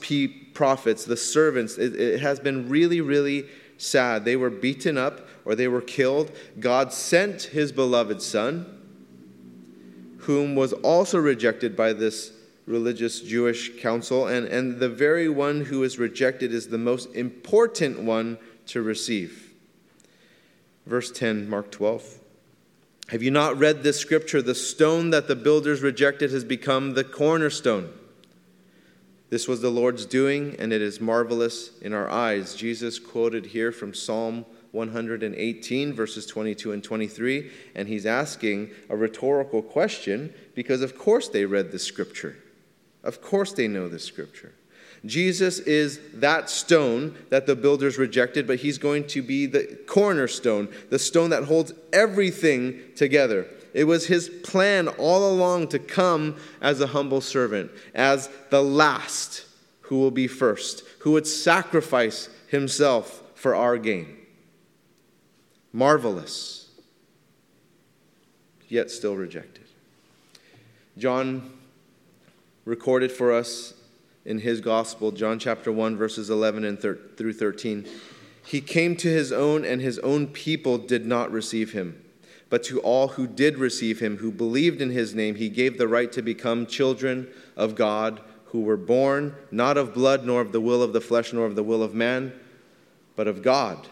prophets, 0.54 1.04
the 1.04 1.16
servants, 1.16 1.78
it, 1.78 1.94
it 1.94 2.20
has 2.20 2.40
been 2.40 2.68
really, 2.68 3.00
really 3.00 3.46
sad. 3.78 4.24
They 4.24 4.36
were 4.36 4.50
beaten 4.50 4.98
up 4.98 5.26
or 5.44 5.54
they 5.54 5.68
were 5.68 5.80
killed. 5.80 6.32
God 6.58 6.92
sent 6.92 7.42
his 7.42 7.72
beloved 7.72 8.20
Son, 8.22 8.66
whom 10.18 10.54
was 10.54 10.72
also 10.72 11.18
rejected 11.18 11.76
by 11.76 11.92
this 11.92 12.32
religious 12.66 13.20
Jewish 13.20 13.80
council. 13.80 14.26
And, 14.26 14.46
and 14.46 14.78
the 14.78 14.88
very 14.88 15.28
one 15.28 15.62
who 15.62 15.82
is 15.82 15.98
rejected 15.98 16.52
is 16.52 16.68
the 16.68 16.78
most 16.78 17.14
important 17.14 18.00
one 18.00 18.38
to 18.66 18.82
receive. 18.82 19.52
Verse 20.86 21.10
10, 21.10 21.48
Mark 21.48 21.70
12. 21.70 22.18
Have 23.12 23.22
you 23.22 23.31
not 23.31 23.59
read 23.59 23.83
this 23.83 24.01
scripture? 24.01 24.40
The 24.40 24.55
stone 24.55 25.11
that 25.11 25.29
the 25.29 25.37
builders 25.37 25.83
rejected 25.83 26.31
has 26.31 26.44
become 26.44 26.94
the 26.94 27.05
cornerstone. 27.05 27.92
This 29.29 29.46
was 29.46 29.61
the 29.61 29.68
Lord's 29.68 30.07
doing, 30.07 30.57
and 30.59 30.72
it 30.72 30.81
is 30.81 30.98
marvelous 30.98 31.79
in 31.83 31.92
our 31.92 32.09
eyes. 32.09 32.55
Jesus 32.55 32.98
quoted 32.98 33.44
here 33.44 33.70
from 33.70 33.92
Psalm 33.92 34.46
118, 34.70 35.92
verses 35.92 36.25
22 36.25 36.72
and 36.72 36.83
23, 36.83 37.51
and 37.75 37.87
he's 37.87 38.07
asking 38.07 38.70
a 38.88 38.96
rhetorical 38.96 39.61
question 39.61 40.33
because, 40.55 40.81
of 40.81 40.96
course, 40.96 41.29
they 41.29 41.44
read 41.44 41.70
the 41.70 41.79
scripture. 41.79 42.38
Of 43.05 43.20
course, 43.20 43.53
they 43.53 43.68
know 43.68 43.88
the 43.88 43.98
scripture. 43.98 44.55
Jesus 45.04 45.58
is 45.58 46.00
that 46.14 46.48
stone 46.48 47.16
that 47.30 47.46
the 47.46 47.56
builders 47.56 47.98
rejected, 47.98 48.46
but 48.46 48.60
he's 48.60 48.78
going 48.78 49.06
to 49.08 49.22
be 49.22 49.46
the 49.46 49.78
cornerstone, 49.86 50.68
the 50.90 50.98
stone 50.98 51.30
that 51.30 51.44
holds 51.44 51.72
everything 51.92 52.80
together. 52.94 53.48
It 53.74 53.84
was 53.84 54.06
his 54.06 54.28
plan 54.28 54.86
all 54.88 55.32
along 55.32 55.68
to 55.68 55.78
come 55.78 56.36
as 56.60 56.80
a 56.80 56.86
humble 56.88 57.20
servant, 57.20 57.72
as 57.94 58.28
the 58.50 58.62
last 58.62 59.44
who 59.82 59.98
will 59.98 60.10
be 60.10 60.28
first, 60.28 60.84
who 61.00 61.12
would 61.12 61.26
sacrifice 61.26 62.28
himself 62.48 63.22
for 63.34 63.54
our 63.56 63.78
gain. 63.78 64.16
Marvelous, 65.72 66.70
yet 68.68 68.90
still 68.90 69.16
rejected. 69.16 69.64
John 70.96 71.50
recorded 72.64 73.10
for 73.10 73.32
us 73.32 73.74
in 74.24 74.38
his 74.38 74.61
gospel, 74.61 75.11
John 75.11 75.38
chapter 75.38 75.72
1, 75.72 75.96
verses 75.96 76.30
11 76.30 76.64
and 76.64 76.78
thir- 76.78 76.98
through 77.16 77.32
13. 77.32 77.87
He 78.44 78.61
came 78.61 78.96
to 78.96 79.08
his 79.08 79.32
own, 79.32 79.64
and 79.64 79.80
his 79.80 79.98
own 80.00 80.28
people 80.28 80.78
did 80.78 81.06
not 81.06 81.30
receive 81.30 81.72
him. 81.72 82.02
But 82.48 82.62
to 82.64 82.80
all 82.80 83.08
who 83.08 83.26
did 83.26 83.58
receive 83.58 84.00
him, 84.00 84.18
who 84.18 84.30
believed 84.30 84.80
in 84.80 84.90
his 84.90 85.14
name, 85.14 85.37
he 85.37 85.48
gave 85.48 85.78
the 85.78 85.88
right 85.88 86.12
to 86.12 86.22
become 86.22 86.66
children 86.66 87.28
of 87.56 87.74
God, 87.74 88.20
who 88.46 88.61
were 88.61 88.76
born 88.76 89.35
not 89.50 89.78
of 89.78 89.94
blood, 89.94 90.26
nor 90.26 90.40
of 90.40 90.52
the 90.52 90.61
will 90.61 90.82
of 90.82 90.92
the 90.92 91.00
flesh, 91.00 91.32
nor 91.32 91.46
of 91.46 91.56
the 91.56 91.62
will 91.62 91.82
of 91.82 91.94
man, 91.94 92.32
but 93.16 93.26
of 93.26 93.42
God. 93.42 93.88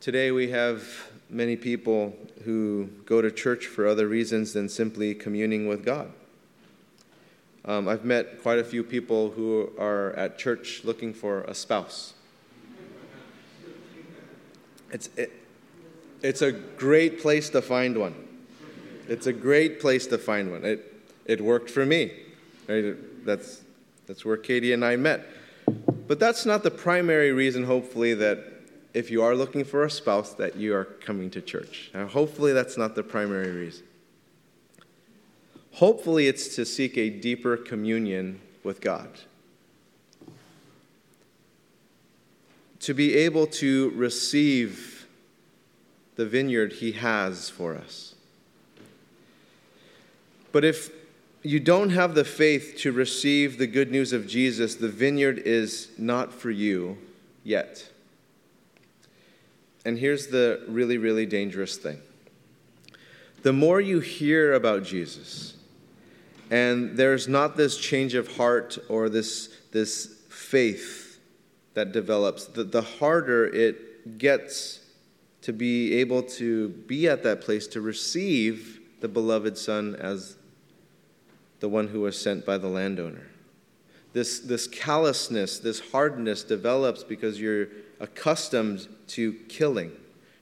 Today 0.00 0.30
we 0.30 0.50
have 0.50 1.10
many 1.28 1.56
people 1.56 2.16
who 2.44 2.88
go 3.04 3.20
to 3.20 3.30
church 3.30 3.66
for 3.66 3.86
other 3.88 4.06
reasons 4.06 4.52
than 4.52 4.68
simply 4.68 5.14
communing 5.14 5.66
with 5.66 5.84
God. 5.84 6.12
Um, 7.66 7.88
I've 7.88 8.04
met 8.04 8.42
quite 8.42 8.60
a 8.60 8.64
few 8.64 8.84
people 8.84 9.30
who 9.30 9.72
are 9.78 10.12
at 10.12 10.38
church 10.38 10.82
looking 10.84 11.12
for 11.12 11.42
a 11.42 11.54
spouse. 11.54 12.14
It's, 14.92 15.10
it, 15.16 15.32
it's 16.22 16.42
a 16.42 16.52
great 16.52 17.20
place 17.20 17.50
to 17.50 17.60
find 17.60 17.98
one. 17.98 18.14
It's 19.08 19.26
a 19.26 19.32
great 19.32 19.80
place 19.80 20.06
to 20.08 20.18
find 20.18 20.52
one. 20.52 20.64
It, 20.64 20.94
it 21.24 21.40
worked 21.40 21.70
for 21.70 21.84
me. 21.84 22.12
Right? 22.68 22.94
That's, 23.26 23.62
that's 24.06 24.24
where 24.24 24.36
Katie 24.36 24.72
and 24.72 24.84
I 24.84 24.94
met. 24.94 25.26
But 26.06 26.20
that's 26.20 26.46
not 26.46 26.62
the 26.62 26.70
primary 26.70 27.32
reason, 27.32 27.64
hopefully, 27.64 28.14
that 28.14 28.38
if 28.94 29.10
you 29.10 29.22
are 29.24 29.34
looking 29.34 29.64
for 29.64 29.84
a 29.84 29.90
spouse, 29.90 30.34
that 30.34 30.54
you 30.54 30.72
are 30.74 30.84
coming 30.84 31.30
to 31.30 31.42
church. 31.42 31.90
Now, 31.92 32.06
hopefully, 32.06 32.52
that's 32.52 32.76
not 32.76 32.94
the 32.94 33.02
primary 33.02 33.50
reason. 33.50 33.85
Hopefully, 35.76 36.26
it's 36.26 36.54
to 36.56 36.64
seek 36.64 36.96
a 36.96 37.10
deeper 37.10 37.54
communion 37.54 38.40
with 38.64 38.80
God. 38.80 39.10
To 42.80 42.94
be 42.94 43.14
able 43.14 43.46
to 43.48 43.90
receive 43.90 45.06
the 46.14 46.24
vineyard 46.24 46.72
he 46.72 46.92
has 46.92 47.50
for 47.50 47.74
us. 47.74 48.14
But 50.50 50.64
if 50.64 50.88
you 51.42 51.60
don't 51.60 51.90
have 51.90 52.14
the 52.14 52.24
faith 52.24 52.76
to 52.78 52.90
receive 52.90 53.58
the 53.58 53.66
good 53.66 53.90
news 53.90 54.14
of 54.14 54.26
Jesus, 54.26 54.76
the 54.76 54.88
vineyard 54.88 55.40
is 55.40 55.90
not 55.98 56.32
for 56.32 56.50
you 56.50 56.96
yet. 57.44 57.90
And 59.84 59.98
here's 59.98 60.28
the 60.28 60.64
really, 60.68 60.96
really 60.96 61.26
dangerous 61.26 61.76
thing 61.76 62.00
the 63.42 63.52
more 63.52 63.78
you 63.78 64.00
hear 64.00 64.54
about 64.54 64.82
Jesus, 64.82 65.52
and 66.50 66.96
there's 66.96 67.26
not 67.28 67.56
this 67.56 67.76
change 67.76 68.14
of 68.14 68.36
heart 68.36 68.78
or 68.88 69.08
this, 69.08 69.48
this 69.72 70.22
faith 70.28 71.18
that 71.74 71.92
develops, 71.92 72.46
the, 72.46 72.64
the 72.64 72.82
harder 72.82 73.46
it 73.46 74.18
gets 74.18 74.80
to 75.42 75.52
be 75.52 75.94
able 75.94 76.22
to 76.22 76.68
be 76.68 77.08
at 77.08 77.22
that 77.22 77.40
place 77.40 77.66
to 77.68 77.80
receive 77.80 78.80
the 79.00 79.08
beloved 79.08 79.58
Son 79.58 79.94
as 79.96 80.36
the 81.60 81.68
one 81.68 81.88
who 81.88 82.00
was 82.00 82.20
sent 82.20 82.44
by 82.44 82.58
the 82.58 82.68
landowner. 82.68 83.26
This, 84.12 84.40
this 84.40 84.66
callousness, 84.66 85.58
this 85.58 85.80
hardness 85.90 86.42
develops 86.42 87.04
because 87.04 87.40
you're 87.40 87.68
accustomed 88.00 88.88
to 89.08 89.34
killing. 89.48 89.92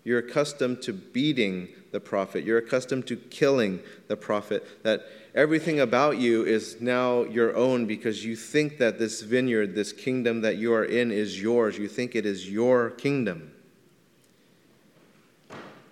You're 0.04 0.20
accustomed 0.20 0.82
to 0.82 0.92
beating 0.92 1.68
the 1.94 2.00
prophet. 2.00 2.42
You're 2.44 2.58
accustomed 2.58 3.06
to 3.06 3.16
killing 3.16 3.78
the 4.08 4.16
prophet. 4.16 4.82
That 4.82 5.06
everything 5.32 5.78
about 5.78 6.18
you 6.18 6.44
is 6.44 6.80
now 6.80 7.22
your 7.22 7.56
own 7.56 7.86
because 7.86 8.24
you 8.24 8.34
think 8.34 8.78
that 8.78 8.98
this 8.98 9.22
vineyard, 9.22 9.76
this 9.76 9.92
kingdom 9.92 10.40
that 10.40 10.56
you 10.56 10.74
are 10.74 10.84
in, 10.84 11.12
is 11.12 11.40
yours. 11.40 11.78
You 11.78 11.86
think 11.86 12.16
it 12.16 12.26
is 12.26 12.50
your 12.50 12.90
kingdom. 12.90 13.52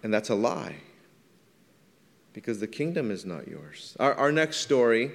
And 0.03 0.13
that's 0.13 0.29
a 0.29 0.35
lie 0.35 0.75
because 2.33 2.59
the 2.59 2.67
kingdom 2.67 3.13
is 3.13 3.25
not 3.25 3.47
yours. 3.47 3.97
Our, 4.01 4.15
our 4.15 4.33
next 4.33 4.57
story 4.57 5.13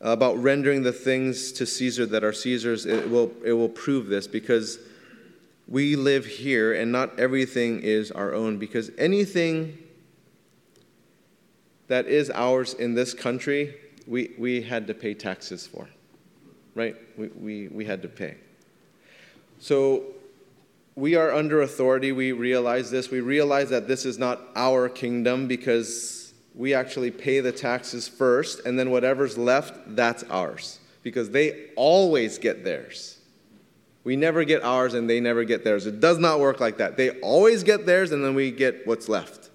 about 0.00 0.40
rendering 0.40 0.84
the 0.84 0.92
things 0.92 1.50
to 1.52 1.66
Caesar 1.66 2.06
that 2.06 2.22
are 2.22 2.32
Caesar's, 2.32 2.86
it 2.86 3.10
will, 3.10 3.32
it 3.44 3.54
will 3.54 3.68
prove 3.68 4.06
this 4.06 4.28
because 4.28 4.78
we 5.66 5.96
live 5.96 6.26
here 6.26 6.74
and 6.74 6.92
not 6.92 7.18
everything 7.18 7.80
is 7.80 8.12
our 8.12 8.32
own 8.32 8.58
because 8.58 8.92
anything 8.98 9.78
that 11.88 12.06
is 12.06 12.30
ours 12.30 12.74
in 12.74 12.94
this 12.94 13.14
country, 13.14 13.76
we, 14.06 14.32
we 14.38 14.62
had 14.62 14.86
to 14.86 14.94
pay 14.94 15.14
taxes 15.14 15.66
for, 15.66 15.88
right? 16.74 16.96
We, 17.16 17.28
we, 17.28 17.68
we 17.68 17.84
had 17.84 18.02
to 18.02 18.08
pay. 18.08 18.36
So 19.58 20.04
we 20.94 21.14
are 21.14 21.32
under 21.32 21.62
authority. 21.62 22.12
We 22.12 22.32
realize 22.32 22.90
this. 22.90 23.10
We 23.10 23.20
realize 23.20 23.70
that 23.70 23.86
this 23.86 24.04
is 24.04 24.18
not 24.18 24.40
our 24.56 24.88
kingdom 24.88 25.46
because 25.46 26.32
we 26.54 26.72
actually 26.72 27.10
pay 27.10 27.40
the 27.40 27.52
taxes 27.52 28.08
first, 28.08 28.64
and 28.64 28.78
then 28.78 28.90
whatever's 28.90 29.36
left, 29.36 29.94
that's 29.94 30.24
ours. 30.24 30.80
Because 31.02 31.30
they 31.30 31.70
always 31.76 32.38
get 32.38 32.64
theirs. 32.64 33.18
We 34.04 34.16
never 34.16 34.44
get 34.44 34.62
ours 34.62 34.94
and 34.94 35.10
they 35.10 35.20
never 35.20 35.44
get 35.44 35.64
theirs. 35.64 35.84
It 35.86 36.00
does 36.00 36.18
not 36.18 36.40
work 36.40 36.60
like 36.60 36.78
that. 36.78 36.96
They 36.96 37.10
always 37.20 37.62
get 37.62 37.86
theirs, 37.86 38.12
and 38.12 38.24
then 38.24 38.34
we 38.34 38.50
get 38.50 38.86
what's 38.86 39.08
left. 39.08 39.50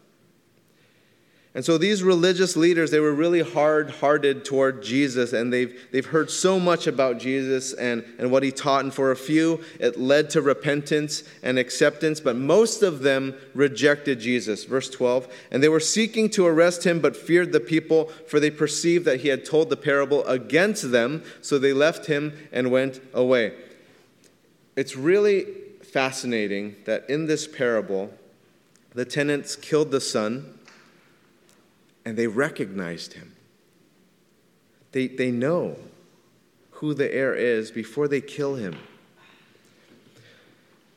And 1.54 1.66
so 1.66 1.78
these 1.78 2.02
religious 2.02 2.56
leaders, 2.56 2.92
they 2.92 3.02
were 3.02 3.14
really 3.14 3.42
hard-hearted 3.42 4.46
toward 4.46 4.82
Jesus, 4.82 5.34
and 5.34 5.52
they've, 5.52 5.78
they've 5.92 6.06
heard 6.06 6.32
so 6.32 6.62
much 6.62 6.88
about 6.88 7.20
Jesus 7.20 7.74
and, 7.74 8.06
and 8.18 8.32
what 8.32 8.42
he 8.42 8.54
taught. 8.54 8.86
And 8.86 8.94
for 8.94 9.12
a 9.12 9.18
few, 9.18 9.62
it 9.78 10.00
led 10.00 10.30
to 10.30 10.42
repentance 10.42 11.24
and 11.44 11.60
acceptance, 11.60 12.22
but 12.22 12.38
most 12.38 12.84
of 12.84 13.02
them 13.02 13.36
rejected 13.54 14.22
Jesus. 14.22 14.64
Verse 14.64 14.90
12, 14.90 15.28
and 15.52 15.62
they 15.62 15.68
were 15.68 15.82
seeking 15.82 16.30
to 16.30 16.48
arrest 16.48 16.86
him, 16.86 17.02
but 17.02 17.18
feared 17.18 17.52
the 17.52 17.60
people, 17.60 18.06
for 18.28 18.40
they 18.40 18.52
perceived 18.52 19.04
that 19.04 19.20
he 19.20 19.28
had 19.28 19.44
told 19.44 19.70
the 19.70 19.76
parable 19.76 20.24
against 20.28 20.92
them, 20.92 21.22
so 21.42 21.60
they 21.60 21.74
left 21.74 22.06
him 22.06 22.32
and 22.54 22.72
went 22.72 23.02
away. 23.14 23.52
It's 24.78 24.96
really 24.96 25.48
fascinating 25.84 26.78
that 26.86 27.10
in 27.10 27.26
this 27.26 27.46
parable, 27.46 28.14
the 28.94 29.04
tenants 29.04 29.58
killed 29.58 29.92
the 29.92 30.00
son 30.00 30.58
and 32.06 32.18
they 32.18 32.28
recognized 32.28 33.14
him. 33.14 33.34
They, 34.92 35.08
they 35.08 35.32
know 35.32 35.78
who 36.72 36.94
the 36.94 37.14
heir 37.14 37.34
is 37.34 37.72
before 37.72 38.08
they 38.08 38.22
kill 38.22 38.56
him. 38.56 38.78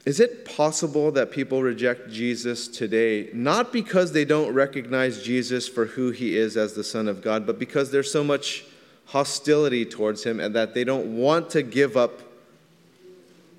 Is 0.04 0.20
it 0.20 0.44
possible 0.44 1.10
that 1.12 1.30
people 1.30 1.62
reject 1.62 2.10
Jesus 2.10 2.68
today, 2.68 3.30
not 3.32 3.72
because 3.72 4.12
they 4.12 4.26
don't 4.26 4.52
recognize 4.52 5.22
Jesus 5.22 5.66
for 5.66 5.86
who 5.86 6.10
he 6.10 6.36
is 6.36 6.58
as 6.58 6.74
the 6.74 6.84
Son 6.84 7.08
of 7.08 7.22
God, 7.22 7.46
but 7.46 7.58
because 7.58 7.90
there's 7.90 8.10
so 8.10 8.22
much 8.22 8.64
hostility 9.06 9.86
towards 9.86 10.24
him 10.24 10.40
and 10.40 10.54
that 10.54 10.74
they 10.74 10.84
don't 10.84 11.16
want 11.16 11.48
to 11.50 11.62
give 11.62 11.96
up 11.96 12.20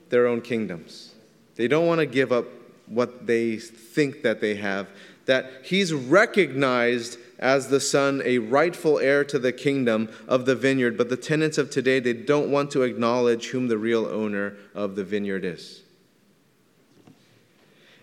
their 0.10 0.28
own 0.28 0.42
kingdoms? 0.42 1.16
They 1.56 1.68
don't 1.68 1.88
want 1.88 2.00
to 2.00 2.06
give 2.06 2.32
up 2.32 2.46
what 2.86 3.26
they 3.26 3.58
think 3.58 4.22
that 4.22 4.40
they 4.40 4.56
have, 4.56 4.88
that 5.26 5.52
he's 5.64 5.94
recognized 5.94 7.18
as 7.40 7.68
the 7.68 7.80
son, 7.80 8.22
a 8.24 8.38
rightful 8.38 9.00
heir 9.00 9.24
to 9.26 9.38
the 9.38 9.52
kingdom 9.52 10.10
of 10.28 10.46
the 10.46 10.56
vineyard. 10.56 10.98
But 10.98 11.10
the 11.10 11.18
tenants 11.18 11.58
of 11.58 11.70
today, 11.70 12.00
they 12.00 12.14
don't 12.14 12.52
want 12.52 12.72
to 12.72 12.84
acknowledge 12.84 13.48
whom 13.48 13.68
the 13.68 13.78
real 13.78 14.06
owner 14.06 14.56
of 14.74 14.96
the 14.96 15.04
vineyard 15.04 15.44
is. 15.44 15.82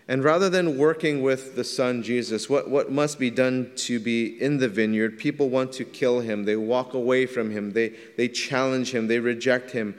And 0.07 0.23
rather 0.23 0.49
than 0.49 0.77
working 0.77 1.21
with 1.21 1.55
the 1.55 1.63
son 1.63 2.03
Jesus, 2.03 2.49
what, 2.49 2.69
what 2.69 2.91
must 2.91 3.17
be 3.17 3.31
done 3.31 3.71
to 3.77 3.99
be 3.99 4.41
in 4.41 4.57
the 4.57 4.67
vineyard? 4.67 5.17
People 5.17 5.49
want 5.49 5.71
to 5.73 5.85
kill 5.85 6.19
him. 6.19 6.43
They 6.43 6.57
walk 6.57 6.93
away 6.93 7.25
from 7.25 7.51
him. 7.51 7.71
They, 7.71 7.93
they 8.17 8.27
challenge 8.27 8.93
him. 8.93 9.07
They 9.07 9.19
reject 9.19 9.71
him. 9.71 9.95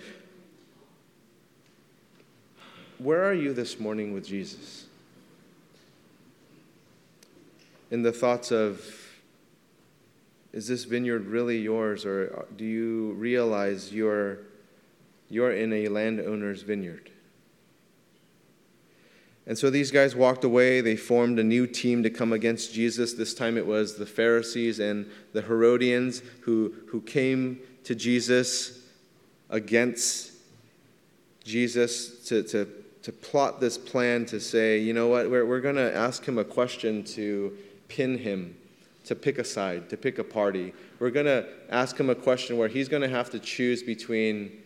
Where 2.99 3.25
are 3.25 3.35
you 3.35 3.55
this 3.55 3.81
morning 3.81 4.13
with 4.13 4.27
Jesus? 4.27 4.84
In 7.95 8.03
the 8.03 8.11
thoughts 8.11 8.51
of 8.51 8.85
is 10.53 10.67
this 10.67 10.83
vineyard 10.83 11.27
really 11.27 11.61
yours, 11.61 12.05
or 12.05 12.45
do 12.57 12.65
you 12.65 13.13
realize 13.13 13.93
you're, 13.93 14.39
you're 15.31 15.53
in 15.53 15.73
a 15.73 15.87
landowner's 15.87 16.63
vineyard? 16.63 17.09
And 19.47 19.57
so 19.57 19.71
these 19.71 19.93
guys 19.93 20.17
walked 20.17 20.43
away. 20.43 20.81
They 20.81 20.97
formed 20.97 21.39
a 21.39 21.45
new 21.45 21.69
team 21.69 22.03
to 22.03 22.11
come 22.11 22.33
against 22.33 22.75
Jesus. 22.75 23.13
This 23.13 23.33
time 23.33 23.57
it 23.57 23.65
was 23.65 23.95
the 23.95 24.07
Pharisees 24.07 24.81
and 24.81 25.09
the 25.33 25.43
Herodians 25.43 26.21
who, 26.41 26.75
who 26.89 27.01
came 27.01 27.61
to 27.85 27.95
Jesus 27.95 28.81
against 29.51 30.33
Jesus 31.45 32.27
to, 32.27 32.43
to, 32.43 32.67
to 33.03 33.13
plot 33.13 33.61
this 33.61 33.79
plan 33.79 34.27
to 34.27 34.41
say, 34.41 34.81
you 34.81 34.93
know 34.93 35.07
what, 35.07 35.31
we're, 35.31 35.47
we're 35.47 35.61
going 35.61 35.77
to 35.77 35.95
ask 35.95 36.25
him 36.25 36.39
a 36.39 36.45
question 36.45 37.05
to 37.05 37.57
pin 37.95 38.19
him 38.19 38.57
to 39.05 39.15
pick 39.15 39.39
a 39.39 39.45
side, 39.45 39.89
to 39.91 39.97
pick 39.97 40.19
a 40.19 40.25
party. 40.25 40.73
We're 40.99 41.11
going 41.11 41.27
to 41.27 41.47
ask 41.71 41.99
him 41.99 42.11
a 42.11 42.15
question 42.15 42.57
where 42.57 42.69
he's 42.69 42.89
going 42.89 43.03
to 43.03 43.09
have 43.09 43.31
to 43.31 43.39
choose 43.39 43.83
between 43.83 44.63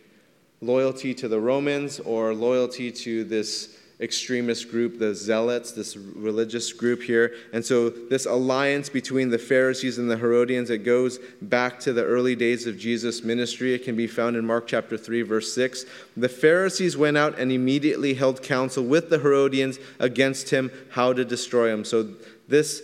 loyalty 0.61 1.13
to 1.15 1.27
the 1.27 1.39
Romans 1.39 1.99
or 1.99 2.33
loyalty 2.33 2.91
to 2.91 3.23
this 3.23 3.77
extremist 4.01 4.71
group, 4.71 4.97
the 4.97 5.13
Zealots, 5.13 5.73
this 5.73 5.97
religious 5.97 6.71
group 6.71 7.01
here. 7.01 7.33
And 7.51 7.65
so, 7.65 7.89
this 7.89 8.25
alliance 8.25 8.87
between 8.87 9.29
the 9.29 9.37
Pharisees 9.37 9.97
and 9.97 10.09
the 10.09 10.15
Herodians, 10.15 10.69
it 10.69 10.79
goes 10.79 11.19
back 11.41 11.81
to 11.81 11.91
the 11.91 12.05
early 12.05 12.33
days 12.35 12.65
of 12.65 12.77
Jesus' 12.77 13.23
ministry. 13.23 13.73
It 13.73 13.83
can 13.83 13.97
be 13.97 14.07
found 14.07 14.37
in 14.37 14.45
Mark 14.45 14.67
chapter 14.67 14.97
3, 14.97 15.23
verse 15.23 15.53
6. 15.53 15.85
The 16.15 16.29
Pharisees 16.29 16.95
went 16.95 17.17
out 17.17 17.37
and 17.37 17.51
immediately 17.51 18.13
held 18.13 18.41
counsel 18.41 18.85
with 18.85 19.09
the 19.09 19.19
Herodians 19.19 19.79
against 19.99 20.49
him, 20.49 20.71
how 20.91 21.11
to 21.11 21.25
destroy 21.25 21.69
him. 21.73 21.83
So, 21.83 22.07
this 22.47 22.83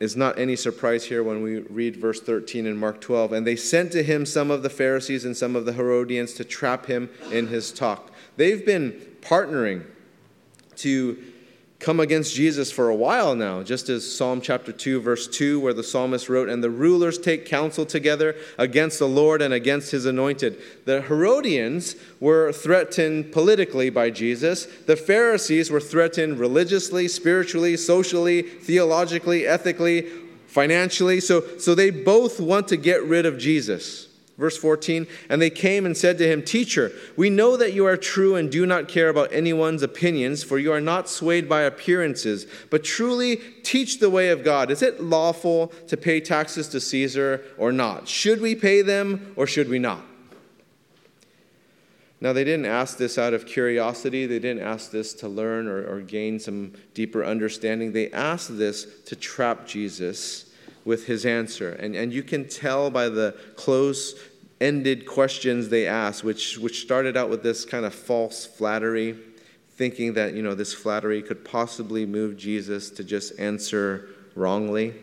is 0.00 0.16
not 0.16 0.38
any 0.38 0.54
surprise 0.54 1.04
here 1.04 1.22
when 1.22 1.42
we 1.42 1.58
read 1.58 1.96
verse 1.96 2.20
13 2.20 2.66
in 2.66 2.76
Mark 2.76 3.00
12. 3.00 3.32
And 3.32 3.46
they 3.46 3.56
sent 3.56 3.92
to 3.92 4.02
him 4.02 4.24
some 4.24 4.50
of 4.50 4.62
the 4.62 4.70
Pharisees 4.70 5.24
and 5.24 5.36
some 5.36 5.56
of 5.56 5.64
the 5.64 5.72
Herodians 5.72 6.34
to 6.34 6.44
trap 6.44 6.86
him 6.86 7.10
in 7.32 7.48
his 7.48 7.72
talk. 7.72 8.12
They've 8.36 8.64
been 8.64 8.92
partnering 9.20 9.84
to 10.76 11.18
come 11.78 12.00
against 12.00 12.34
Jesus 12.34 12.72
for 12.72 12.88
a 12.88 12.94
while 12.94 13.36
now, 13.36 13.62
just 13.62 13.88
as 13.88 14.10
Psalm 14.10 14.40
chapter 14.40 14.72
2, 14.72 15.00
verse 15.00 15.28
2, 15.28 15.60
where 15.60 15.72
the 15.72 15.84
psalmist 15.84 16.28
wrote, 16.28 16.48
And 16.48 16.62
the 16.62 16.70
rulers 16.70 17.18
take 17.18 17.46
counsel 17.46 17.86
together 17.86 18.34
against 18.58 18.98
the 18.98 19.06
Lord 19.06 19.40
and 19.40 19.54
against 19.54 19.92
his 19.92 20.04
anointed. 20.04 20.60
The 20.86 21.02
Herodians 21.02 21.94
were 22.18 22.52
threatened 22.52 23.32
politically 23.32 23.90
by 23.90 24.10
Jesus, 24.10 24.66
the 24.86 24.96
Pharisees 24.96 25.70
were 25.70 25.80
threatened 25.80 26.40
religiously, 26.40 27.06
spiritually, 27.06 27.76
socially, 27.76 28.42
theologically, 28.42 29.46
ethically, 29.46 30.08
financially. 30.48 31.20
So, 31.20 31.58
so 31.58 31.76
they 31.76 31.90
both 31.90 32.40
want 32.40 32.66
to 32.68 32.76
get 32.76 33.04
rid 33.04 33.24
of 33.24 33.38
Jesus. 33.38 34.07
Verse 34.38 34.56
14, 34.56 35.08
and 35.28 35.42
they 35.42 35.50
came 35.50 35.84
and 35.84 35.96
said 35.96 36.16
to 36.18 36.30
him, 36.30 36.44
Teacher, 36.44 36.92
we 37.16 37.28
know 37.28 37.56
that 37.56 37.72
you 37.72 37.84
are 37.86 37.96
true 37.96 38.36
and 38.36 38.48
do 38.48 38.66
not 38.66 38.86
care 38.86 39.08
about 39.08 39.32
anyone's 39.32 39.82
opinions, 39.82 40.44
for 40.44 40.58
you 40.58 40.72
are 40.72 40.80
not 40.80 41.08
swayed 41.08 41.48
by 41.48 41.62
appearances, 41.62 42.46
but 42.70 42.84
truly 42.84 43.38
teach 43.64 43.98
the 43.98 44.08
way 44.08 44.28
of 44.28 44.44
God. 44.44 44.70
Is 44.70 44.80
it 44.80 45.02
lawful 45.02 45.72
to 45.88 45.96
pay 45.96 46.20
taxes 46.20 46.68
to 46.68 46.80
Caesar 46.80 47.42
or 47.58 47.72
not? 47.72 48.06
Should 48.06 48.40
we 48.40 48.54
pay 48.54 48.80
them 48.80 49.32
or 49.34 49.48
should 49.48 49.68
we 49.68 49.80
not? 49.80 50.04
Now, 52.20 52.32
they 52.32 52.44
didn't 52.44 52.66
ask 52.66 52.96
this 52.96 53.18
out 53.18 53.34
of 53.34 53.44
curiosity. 53.44 54.26
They 54.26 54.38
didn't 54.38 54.62
ask 54.62 54.92
this 54.92 55.14
to 55.14 55.28
learn 55.28 55.66
or, 55.66 55.84
or 55.84 56.00
gain 56.00 56.38
some 56.38 56.74
deeper 56.94 57.24
understanding. 57.24 57.92
They 57.92 58.10
asked 58.12 58.56
this 58.56 58.86
to 59.06 59.16
trap 59.16 59.66
Jesus 59.66 60.48
with 60.88 61.06
his 61.06 61.26
answer. 61.26 61.72
And, 61.72 61.94
and 61.94 62.12
you 62.14 62.22
can 62.22 62.48
tell 62.48 62.90
by 62.90 63.10
the 63.10 63.36
close 63.56 64.14
ended 64.60 65.06
questions 65.06 65.68
they 65.68 65.86
asked, 65.86 66.24
which, 66.24 66.58
which 66.58 66.82
started 66.82 67.16
out 67.16 67.30
with 67.30 67.42
this 67.42 67.64
kind 67.64 67.84
of 67.84 67.94
false 67.94 68.44
flattery, 68.44 69.16
thinking 69.76 70.14
that, 70.14 70.34
you 70.34 70.42
know, 70.42 70.54
this 70.54 70.74
flattery 70.74 71.22
could 71.22 71.44
possibly 71.44 72.04
move 72.04 72.36
Jesus 72.36 72.90
to 72.90 73.04
just 73.04 73.38
answer 73.38 74.08
wrongly. 74.34 74.94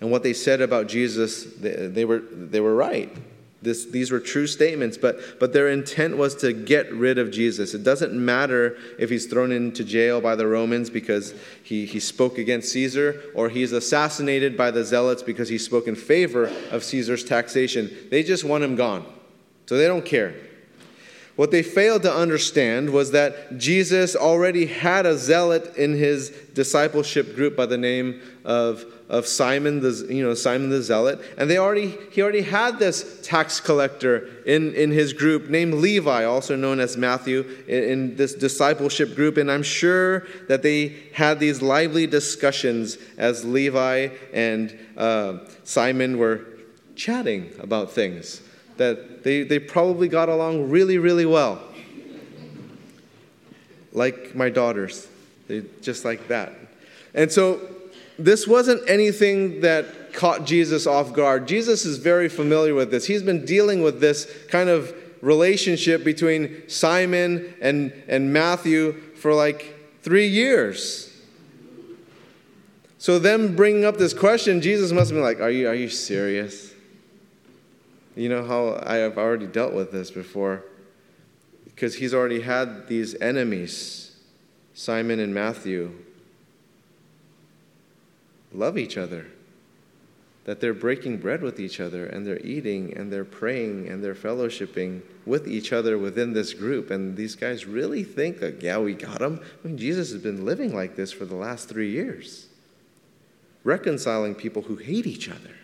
And 0.00 0.10
what 0.10 0.22
they 0.22 0.32
said 0.32 0.60
about 0.60 0.88
Jesus, 0.88 1.44
they, 1.44 1.86
they 1.88 2.04
were, 2.04 2.20
they 2.20 2.60
were 2.60 2.74
right. 2.74 3.16
This, 3.62 3.84
these 3.84 4.10
were 4.10 4.18
true 4.18 4.48
statements, 4.48 4.98
but, 4.98 5.38
but 5.38 5.52
their 5.52 5.68
intent 5.68 6.16
was 6.16 6.34
to 6.36 6.52
get 6.52 6.92
rid 6.92 7.16
of 7.16 7.30
Jesus. 7.30 7.74
It 7.74 7.84
doesn't 7.84 8.12
matter 8.12 8.76
if 8.98 9.08
he's 9.08 9.26
thrown 9.26 9.52
into 9.52 9.84
jail 9.84 10.20
by 10.20 10.34
the 10.34 10.48
Romans 10.48 10.90
because 10.90 11.32
he, 11.62 11.86
he 11.86 12.00
spoke 12.00 12.38
against 12.38 12.72
Caesar, 12.72 13.22
or 13.34 13.48
he's 13.48 13.70
assassinated 13.70 14.56
by 14.56 14.72
the 14.72 14.84
Zealots 14.84 15.22
because 15.22 15.48
he 15.48 15.58
spoke 15.58 15.86
in 15.86 15.94
favor 15.94 16.50
of 16.72 16.82
Caesar's 16.82 17.22
taxation. 17.22 17.90
They 18.10 18.24
just 18.24 18.42
want 18.42 18.64
him 18.64 18.74
gone. 18.74 19.06
So 19.66 19.78
they 19.78 19.86
don't 19.86 20.04
care. 20.04 20.34
What 21.36 21.50
they 21.50 21.62
failed 21.62 22.02
to 22.02 22.14
understand 22.14 22.90
was 22.90 23.12
that 23.12 23.56
Jesus 23.56 24.14
already 24.14 24.66
had 24.66 25.06
a 25.06 25.16
zealot 25.16 25.76
in 25.76 25.94
his 25.94 26.30
discipleship 26.52 27.34
group 27.34 27.56
by 27.56 27.66
the 27.66 27.78
name 27.78 28.20
of, 28.44 28.84
of 29.12 29.26
Simon 29.26 29.80
the 29.80 30.06
you 30.08 30.24
know 30.24 30.32
Simon 30.32 30.70
the 30.70 30.82
Zealot, 30.82 31.20
and 31.36 31.48
they 31.48 31.58
already 31.58 31.96
he 32.10 32.22
already 32.22 32.40
had 32.40 32.78
this 32.78 33.20
tax 33.22 33.60
collector 33.60 34.26
in, 34.46 34.74
in 34.74 34.90
his 34.90 35.12
group 35.12 35.50
named 35.50 35.74
Levi, 35.74 36.24
also 36.24 36.56
known 36.56 36.80
as 36.80 36.96
Matthew, 36.96 37.40
in, 37.68 37.84
in 37.84 38.16
this 38.16 38.34
discipleship 38.34 39.14
group, 39.14 39.36
and 39.36 39.50
I'm 39.50 39.62
sure 39.62 40.26
that 40.48 40.62
they 40.62 40.96
had 41.12 41.38
these 41.38 41.60
lively 41.60 42.06
discussions 42.06 42.96
as 43.18 43.44
Levi 43.44 44.08
and 44.32 44.76
uh, 44.96 45.38
Simon 45.62 46.16
were 46.16 46.46
chatting 46.96 47.52
about 47.60 47.92
things 47.92 48.40
that 48.78 49.22
they, 49.22 49.42
they 49.42 49.58
probably 49.58 50.08
got 50.08 50.30
along 50.30 50.70
really, 50.70 50.96
really 50.96 51.26
well. 51.26 51.62
Like 53.92 54.34
my 54.34 54.48
daughters, 54.48 55.06
they 55.48 55.64
just 55.82 56.06
like 56.06 56.28
that. 56.28 56.54
And 57.14 57.30
so 57.30 57.60
this 58.24 58.46
wasn't 58.46 58.88
anything 58.88 59.60
that 59.60 60.12
caught 60.12 60.44
Jesus 60.44 60.86
off 60.86 61.12
guard. 61.12 61.48
Jesus 61.48 61.84
is 61.84 61.98
very 61.98 62.28
familiar 62.28 62.74
with 62.74 62.90
this. 62.90 63.06
He's 63.06 63.22
been 63.22 63.44
dealing 63.44 63.82
with 63.82 64.00
this 64.00 64.30
kind 64.48 64.68
of 64.68 64.94
relationship 65.20 66.04
between 66.04 66.68
Simon 66.68 67.54
and, 67.60 67.92
and 68.08 68.32
Matthew 68.32 68.92
for 69.16 69.34
like 69.34 69.74
three 70.02 70.26
years. 70.26 71.08
So, 72.98 73.18
them 73.18 73.56
bringing 73.56 73.84
up 73.84 73.96
this 73.96 74.14
question, 74.14 74.60
Jesus 74.60 74.92
must 74.92 75.10
have 75.10 75.16
been 75.16 75.24
like, 75.24 75.40
Are 75.40 75.50
you, 75.50 75.68
are 75.68 75.74
you 75.74 75.88
serious? 75.88 76.72
You 78.14 78.28
know 78.28 78.44
how 78.44 78.80
I 78.84 78.96
have 78.96 79.18
already 79.18 79.46
dealt 79.46 79.72
with 79.72 79.90
this 79.90 80.10
before? 80.10 80.62
Because 81.64 81.96
he's 81.96 82.14
already 82.14 82.42
had 82.42 82.86
these 82.86 83.20
enemies, 83.20 84.16
Simon 84.74 85.18
and 85.18 85.34
Matthew, 85.34 85.92
love 88.54 88.78
each 88.78 88.96
other. 88.96 89.26
That 90.44 90.60
they're 90.60 90.74
breaking 90.74 91.18
bread 91.18 91.40
with 91.40 91.60
each 91.60 91.78
other 91.78 92.04
and 92.04 92.26
they're 92.26 92.44
eating 92.44 92.96
and 92.96 93.12
they're 93.12 93.24
praying 93.24 93.88
and 93.88 94.02
they're 94.02 94.14
fellowshipping 94.14 95.02
with 95.24 95.46
each 95.46 95.72
other 95.72 95.96
within 95.96 96.32
this 96.32 96.52
group. 96.52 96.90
And 96.90 97.16
these 97.16 97.36
guys 97.36 97.64
really 97.64 98.02
think 98.02 98.40
that, 98.40 98.60
yeah, 98.60 98.78
we 98.78 98.94
got 98.94 99.20
them. 99.20 99.40
I 99.62 99.68
mean, 99.68 99.78
Jesus 99.78 100.10
has 100.10 100.20
been 100.20 100.44
living 100.44 100.74
like 100.74 100.96
this 100.96 101.12
for 101.12 101.24
the 101.24 101.36
last 101.36 101.68
three 101.68 101.90
years 101.90 102.48
reconciling 103.64 104.34
people 104.34 104.62
who 104.62 104.76
hate 104.76 105.06
each 105.06 105.28
other, 105.28 105.54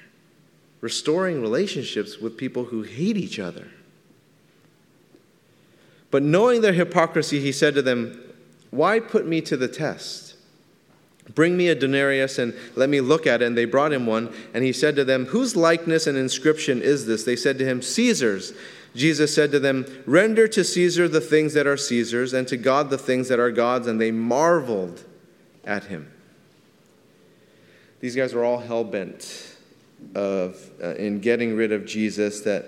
restoring 0.80 1.40
relationships 1.40 2.18
with 2.18 2.36
people 2.36 2.66
who 2.66 2.82
hate 2.82 3.16
each 3.16 3.38
other. 3.38 3.68
But 6.10 6.22
knowing 6.22 6.60
their 6.60 6.72
hypocrisy, 6.72 7.40
he 7.40 7.52
said 7.52 7.74
to 7.74 7.82
them, 7.82 8.20
Why 8.70 9.00
put 9.00 9.26
me 9.26 9.40
to 9.42 9.56
the 9.56 9.68
test? 9.68 10.27
Bring 11.34 11.56
me 11.56 11.68
a 11.68 11.74
denarius 11.74 12.38
and 12.38 12.54
let 12.74 12.88
me 12.88 13.00
look 13.00 13.26
at 13.26 13.42
it. 13.42 13.46
And 13.46 13.56
they 13.56 13.64
brought 13.64 13.92
him 13.92 14.06
one. 14.06 14.32
And 14.54 14.64
he 14.64 14.72
said 14.72 14.96
to 14.96 15.04
them, 15.04 15.26
Whose 15.26 15.56
likeness 15.56 16.06
and 16.06 16.16
inscription 16.16 16.80
is 16.80 17.06
this? 17.06 17.24
They 17.24 17.36
said 17.36 17.58
to 17.58 17.64
him, 17.64 17.82
Caesar's. 17.82 18.52
Jesus 18.94 19.34
said 19.34 19.52
to 19.52 19.60
them, 19.60 19.86
Render 20.06 20.48
to 20.48 20.64
Caesar 20.64 21.08
the 21.08 21.20
things 21.20 21.54
that 21.54 21.66
are 21.66 21.76
Caesar's, 21.76 22.32
and 22.32 22.48
to 22.48 22.56
God 22.56 22.90
the 22.90 22.98
things 22.98 23.28
that 23.28 23.38
are 23.38 23.50
God's. 23.50 23.86
And 23.86 24.00
they 24.00 24.10
marveled 24.10 25.04
at 25.64 25.84
him. 25.84 26.10
These 28.00 28.16
guys 28.16 28.32
were 28.32 28.44
all 28.44 28.58
hell 28.58 28.84
bent 28.84 29.56
of 30.14 30.70
uh, 30.82 30.94
in 30.94 31.20
getting 31.20 31.56
rid 31.56 31.72
of 31.72 31.84
Jesus. 31.84 32.40
That 32.42 32.64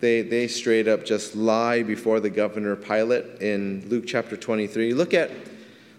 they 0.00 0.20
they 0.20 0.46
straight 0.48 0.88
up 0.88 1.04
just 1.04 1.34
lie 1.34 1.82
before 1.82 2.20
the 2.20 2.30
governor 2.30 2.76
Pilate 2.76 3.40
in 3.40 3.88
Luke 3.88 4.04
chapter 4.06 4.36
23. 4.36 4.92
Look 4.92 5.14
at 5.14 5.30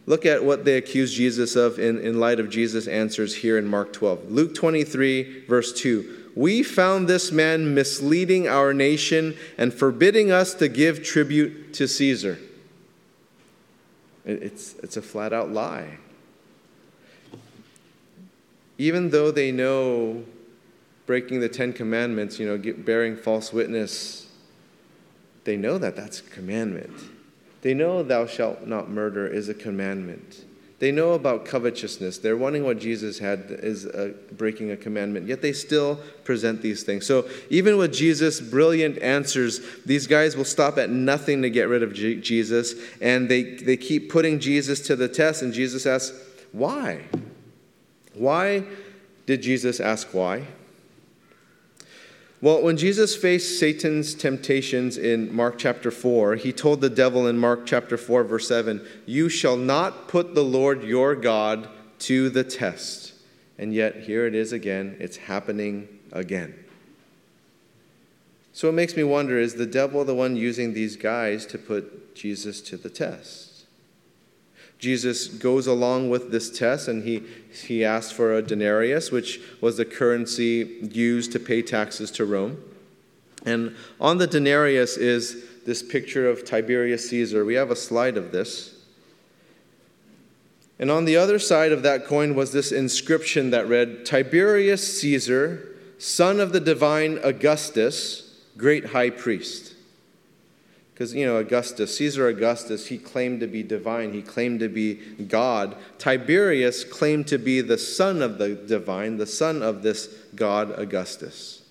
look 0.05 0.25
at 0.25 0.43
what 0.43 0.65
they 0.65 0.77
accuse 0.77 1.13
Jesus 1.13 1.55
of 1.55 1.79
in, 1.79 1.99
in 1.99 2.19
light 2.19 2.39
of 2.39 2.49
Jesus' 2.49 2.87
answers 2.87 3.35
here 3.35 3.57
in 3.57 3.67
Mark 3.67 3.93
12. 3.93 4.31
Luke 4.31 4.55
23, 4.55 5.45
verse 5.45 5.73
2. 5.73 6.31
We 6.35 6.63
found 6.63 7.07
this 7.07 7.31
man 7.31 7.73
misleading 7.73 8.47
our 8.47 8.73
nation 8.73 9.37
and 9.57 9.73
forbidding 9.73 10.31
us 10.31 10.53
to 10.55 10.67
give 10.67 11.03
tribute 11.03 11.73
to 11.75 11.87
Caesar. 11.87 12.39
It's, 14.25 14.75
it's 14.83 14.97
a 14.97 15.01
flat 15.01 15.33
out 15.33 15.51
lie 15.51 15.97
even 18.77 19.09
though 19.09 19.31
they 19.31 19.51
know 19.51 20.23
breaking 21.05 21.39
the 21.39 21.49
Ten 21.49 21.71
Commandments, 21.71 22.39
you 22.39 22.47
know, 22.47 22.73
bearing 22.77 23.15
false 23.15 23.53
witness, 23.53 24.27
they 25.43 25.55
know 25.55 25.77
that 25.77 25.95
that's 25.95 26.19
a 26.19 26.23
commandment. 26.23 26.91
They 27.65 27.73
know 27.73 28.03
thou 28.03 28.27
shalt 28.27 28.67
not 28.67 28.91
murder 28.91 29.25
is 29.25 29.49
a 29.49 29.53
commandment. 29.55 30.45
They 30.77 30.91
know 30.91 31.13
about 31.13 31.45
covetousness. 31.45 32.19
They're 32.19 32.37
wanting 32.37 32.63
what 32.63 32.77
Jesus 32.77 33.17
had 33.17 33.47
is 33.49 33.87
breaking 34.33 34.69
a 34.69 34.77
commandment, 34.77 35.25
yet 35.25 35.41
they 35.41 35.51
still 35.51 35.99
present 36.23 36.61
these 36.61 36.83
things. 36.83 37.07
So 37.07 37.27
even 37.49 37.77
with 37.77 37.91
Jesus' 37.91 38.39
brilliant 38.39 38.99
answers, 38.99 39.61
these 39.83 40.05
guys 40.05 40.37
will 40.37 40.45
stop 40.45 40.77
at 40.77 40.91
nothing 40.91 41.41
to 41.41 41.49
get 41.49 41.67
rid 41.67 41.81
of 41.81 41.91
G- 41.95 42.21
Jesus, 42.21 42.75
and 43.01 43.27
they, 43.29 43.55
they 43.55 43.77
keep 43.77 44.11
putting 44.11 44.39
Jesus 44.39 44.79
to 44.81 44.95
the 44.95 45.07
test, 45.07 45.41
and 45.41 45.51
Jesus 45.51 45.87
asks, 45.87 46.15
Why? 46.51 47.01
Why 48.13 48.63
did 49.25 49.41
Jesus 49.41 49.79
ask 49.79 50.13
why? 50.13 50.45
Well, 52.45 52.61
when 52.61 52.77
Jesus 52.77 53.15
faced 53.15 53.57
Satan's 53.57 54.13
temptations 54.13 54.99
in 54.99 55.35
Mark 55.35 55.57
chapter 55.57 55.89
4, 55.89 56.35
he 56.35 56.53
told 56.53 56.79
the 56.79 56.91
devil 56.91 57.25
in 57.25 57.39
Mark 57.39 57.65
chapter 57.65 57.97
4, 57.97 58.23
verse 58.23 58.47
7, 58.47 58.85
You 59.07 59.29
shall 59.29 59.57
not 59.57 60.07
put 60.07 60.35
the 60.35 60.43
Lord 60.43 60.83
your 60.83 61.15
God 61.15 61.67
to 62.01 62.29
the 62.29 62.43
test. 62.43 63.13
And 63.57 63.73
yet, 63.73 64.01
here 64.01 64.27
it 64.27 64.35
is 64.35 64.53
again, 64.53 64.95
it's 64.99 65.17
happening 65.17 65.87
again. 66.11 66.53
So 68.53 68.69
it 68.69 68.73
makes 68.73 68.95
me 68.95 69.03
wonder 69.03 69.39
is 69.39 69.55
the 69.55 69.65
devil 69.65 70.05
the 70.05 70.13
one 70.13 70.35
using 70.35 70.75
these 70.75 70.97
guys 70.97 71.47
to 71.47 71.57
put 71.57 72.13
Jesus 72.13 72.61
to 72.61 72.77
the 72.77 72.91
test? 72.91 73.44
Jesus 74.85 75.25
goes 75.27 75.65
along 75.65 76.11
with 76.11 76.29
this 76.29 76.55
test 76.55 76.87
and 76.87 77.03
he, 77.03 77.23
he 77.65 77.83
asks 77.83 78.11
for 78.11 78.35
a 78.35 78.41
denarius, 78.43 79.11
which 79.11 79.41
was 79.59 79.77
the 79.77 79.83
currency 79.83 80.77
used 80.91 81.31
to 81.31 81.39
pay 81.39 81.63
taxes 81.63 82.11
to 82.11 82.23
Rome. 82.23 82.63
And 83.47 83.75
on 83.99 84.19
the 84.19 84.27
denarius 84.27 84.95
is 84.95 85.43
this 85.65 85.81
picture 85.81 86.29
of 86.29 86.45
Tiberius 86.45 87.09
Caesar. 87.09 87.43
We 87.43 87.55
have 87.55 87.71
a 87.71 87.75
slide 87.75 88.15
of 88.15 88.31
this. 88.31 88.75
And 90.77 90.91
on 90.91 91.05
the 91.05 91.17
other 91.17 91.39
side 91.39 91.71
of 91.71 91.81
that 91.81 92.05
coin 92.05 92.35
was 92.35 92.51
this 92.51 92.71
inscription 92.71 93.49
that 93.49 93.67
read 93.67 94.05
Tiberius 94.05 95.01
Caesar, 95.01 95.67
son 95.97 96.39
of 96.39 96.53
the 96.53 96.59
divine 96.59 97.19
Augustus, 97.23 98.39
great 98.55 98.85
high 98.85 99.09
priest. 99.09 99.73
Because, 100.95 101.13
you 101.13 101.25
know, 101.25 101.35
Augustus, 101.35 101.97
Caesar 101.97 102.29
Augustus, 102.29 102.87
he 102.87 102.97
claimed 102.97 103.41
to 103.41 103.47
be 103.47 103.63
divine, 103.63 104.13
he 104.13 104.21
claimed 104.21 104.61
to 104.61 104.69
be 104.69 104.93
God. 105.27 105.75
Tiberius 105.97 106.85
claimed 106.85 107.27
to 107.27 107.37
be 107.37 107.59
the 107.59 107.77
son 107.77 108.21
of 108.21 108.37
the 108.37 108.55
divine, 108.55 109.17
the 109.17 109.27
son 109.27 109.61
of 109.61 109.83
this 109.83 110.07
God 110.35 110.71
Augustus. 110.79 111.63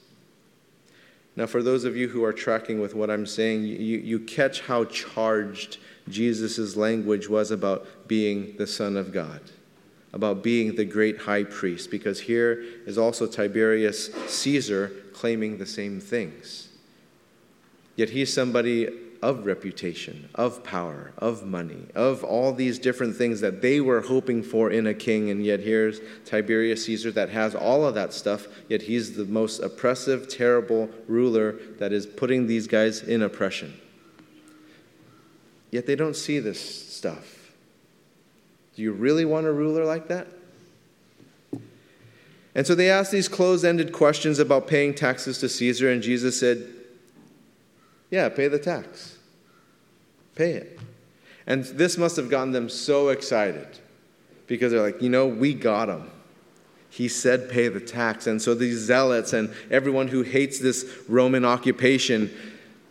Now, 1.36 1.46
for 1.46 1.62
those 1.62 1.84
of 1.84 1.96
you 1.96 2.08
who 2.08 2.22
are 2.22 2.34
tracking 2.34 2.82
with 2.82 2.94
what 2.94 3.10
I'm 3.10 3.24
saying, 3.24 3.62
you, 3.62 3.96
you 3.98 4.20
catch 4.20 4.60
how 4.60 4.84
charged 4.84 5.78
Jesus' 6.06 6.76
language 6.76 7.26
was 7.26 7.50
about 7.50 7.86
being 8.06 8.54
the 8.58 8.66
Son 8.66 8.94
of 8.94 9.10
God, 9.10 9.40
about 10.12 10.42
being 10.42 10.76
the 10.76 10.84
great 10.84 11.22
high 11.22 11.44
priest, 11.44 11.90
because 11.90 12.20
here 12.20 12.62
is 12.84 12.98
also 12.98 13.26
Tiberius 13.26 14.10
Caesar 14.28 14.92
claiming 15.14 15.56
the 15.56 15.66
same 15.66 15.98
things. 15.98 16.68
Yet 17.96 18.10
he's 18.10 18.30
somebody 18.30 18.90
of 19.24 19.46
reputation, 19.46 20.28
of 20.34 20.62
power, 20.62 21.14
of 21.16 21.46
money, 21.46 21.86
of 21.94 22.22
all 22.22 22.52
these 22.52 22.78
different 22.78 23.16
things 23.16 23.40
that 23.40 23.62
they 23.62 23.80
were 23.80 24.02
hoping 24.02 24.42
for 24.42 24.70
in 24.70 24.86
a 24.86 24.92
king. 24.92 25.30
And 25.30 25.42
yet 25.42 25.60
here's 25.60 25.98
Tiberius 26.26 26.84
Caesar 26.84 27.10
that 27.12 27.30
has 27.30 27.54
all 27.54 27.86
of 27.86 27.94
that 27.94 28.12
stuff, 28.12 28.46
yet 28.68 28.82
he's 28.82 29.16
the 29.16 29.24
most 29.24 29.60
oppressive, 29.60 30.28
terrible 30.28 30.90
ruler 31.08 31.52
that 31.78 31.90
is 31.90 32.04
putting 32.04 32.46
these 32.46 32.66
guys 32.66 33.00
in 33.00 33.22
oppression. 33.22 33.80
Yet 35.70 35.86
they 35.86 35.96
don't 35.96 36.16
see 36.16 36.38
this 36.38 36.60
stuff. 36.94 37.50
Do 38.76 38.82
you 38.82 38.92
really 38.92 39.24
want 39.24 39.46
a 39.46 39.52
ruler 39.52 39.86
like 39.86 40.08
that? 40.08 40.26
And 42.54 42.66
so 42.66 42.74
they 42.74 42.90
asked 42.90 43.10
these 43.10 43.26
closed 43.26 43.64
ended 43.64 43.90
questions 43.90 44.38
about 44.38 44.66
paying 44.66 44.94
taxes 44.94 45.38
to 45.38 45.48
Caesar, 45.48 45.90
and 45.90 46.02
Jesus 46.02 46.38
said, 46.38 46.68
Yeah, 48.10 48.28
pay 48.28 48.48
the 48.48 48.58
tax. 48.58 49.13
Pay 50.34 50.52
it. 50.52 50.78
And 51.46 51.64
this 51.64 51.98
must 51.98 52.16
have 52.16 52.30
gotten 52.30 52.52
them 52.52 52.68
so 52.68 53.08
excited 53.08 53.66
because 54.46 54.72
they're 54.72 54.82
like, 54.82 55.02
you 55.02 55.08
know, 55.08 55.26
we 55.26 55.54
got 55.54 55.88
him. 55.88 56.10
He 56.90 57.08
said, 57.08 57.50
pay 57.50 57.68
the 57.68 57.80
tax. 57.80 58.26
And 58.26 58.40
so 58.40 58.54
these 58.54 58.78
zealots 58.78 59.32
and 59.32 59.52
everyone 59.70 60.08
who 60.08 60.22
hates 60.22 60.60
this 60.60 60.86
Roman 61.08 61.44
occupation, 61.44 62.30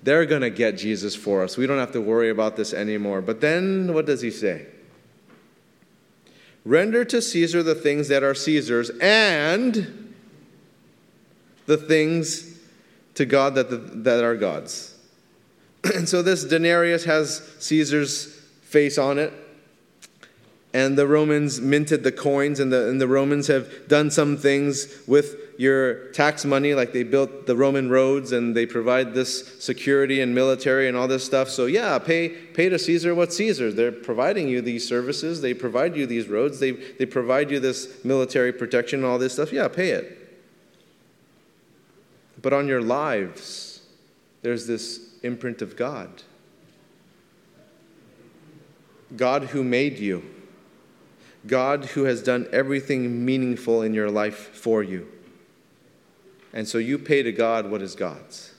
they're 0.04 0.26
going 0.26 0.42
to 0.42 0.50
get 0.50 0.78
Jesus 0.78 1.16
for 1.16 1.42
us. 1.42 1.56
We 1.58 1.66
don't 1.68 1.80
have 1.80 1.94
to 1.94 2.02
worry 2.02 2.30
about 2.30 2.58
this 2.58 2.74
anymore. 2.74 3.22
But 3.22 3.40
then 3.40 3.94
what 3.94 4.06
does 4.06 4.22
he 4.22 4.30
say? 4.30 4.68
Render 6.66 7.04
to 7.06 7.22
Caesar 7.22 7.64
the 7.64 7.76
things 7.76 8.08
that 8.10 8.24
are 8.24 8.36
Caesar's 8.36 8.90
and 9.02 10.14
the 11.66 11.78
things 11.78 12.60
to 13.16 13.26
God 13.26 13.56
that, 13.56 13.70
the, 13.70 13.78
that 13.78 14.24
are 14.24 14.36
God's. 14.36 14.93
And 15.96 16.08
so 16.08 16.22
this 16.22 16.46
denarius 16.46 17.04
has 17.06 17.56
Caesar's 17.60 18.26
face 18.62 18.98
on 18.98 19.20
it. 19.20 19.34
And 20.74 20.98
the 20.98 21.06
Romans 21.06 21.62
minted 21.62 22.04
the 22.04 22.12
coins, 22.12 22.60
and 22.60 22.74
the, 22.74 22.90
and 22.90 23.00
the 23.00 23.08
Romans 23.08 23.46
have 23.46 23.88
done 23.88 24.10
some 24.10 24.38
things 24.38 24.88
with 25.08 25.36
your 25.60 26.08
tax 26.14 26.46
money, 26.46 26.74
like 26.74 26.94
they 26.94 27.04
built 27.04 27.46
the 27.46 27.56
Roman 27.56 27.90
roads 27.90 28.32
and 28.32 28.56
they 28.56 28.66
provide 28.66 29.14
this 29.14 29.64
security 29.64 30.22
and 30.22 30.34
military 30.34 30.88
and 30.88 30.98
all 30.98 31.08
this 31.08 31.24
stuff. 31.24 31.48
So, 31.50 31.68
yeah, 31.68 32.00
pay, 32.00 32.30
pay 32.30 32.70
to 32.70 32.80
Caesar 32.80 33.14
what 33.14 33.32
Caesar. 33.34 33.72
They're 33.72 33.92
providing 33.92 34.48
you 34.48 34.62
these 34.62 34.88
services, 34.88 35.42
they 35.42 35.54
provide 35.54 35.96
you 35.96 36.08
these 36.08 36.28
roads, 36.28 36.60
they, 36.60 36.72
they 36.72 37.06
provide 37.06 37.52
you 37.52 37.60
this 37.60 38.04
military 38.04 38.52
protection 38.52 39.02
and 39.02 39.06
all 39.06 39.20
this 39.20 39.34
stuff. 39.34 39.54
Yeah, 39.54 39.68
pay 39.68 39.92
it. 39.92 40.20
But 42.42 42.52
on 42.52 42.68
your 42.68 42.82
lives, 42.82 43.82
there's 44.42 44.66
this 44.66 45.13
imprint 45.24 45.62
of 45.62 45.76
God. 45.76 46.10
God 49.16 49.46
who 49.46 49.64
made 49.64 50.00
you, 50.00 50.24
God 51.48 51.86
who 51.86 52.04
has 52.04 52.22
done 52.22 52.48
everything 52.52 53.26
meaningful 53.26 53.82
in 53.82 53.94
your 53.94 54.10
life 54.10 54.56
for 54.56 54.84
you. 54.84 55.08
And 56.54 56.68
so 56.68 56.78
you 56.78 56.98
pay 56.98 57.24
to 57.24 57.32
God 57.32 57.70
what 57.70 57.82
is 57.82 57.96
God's. 57.96 58.54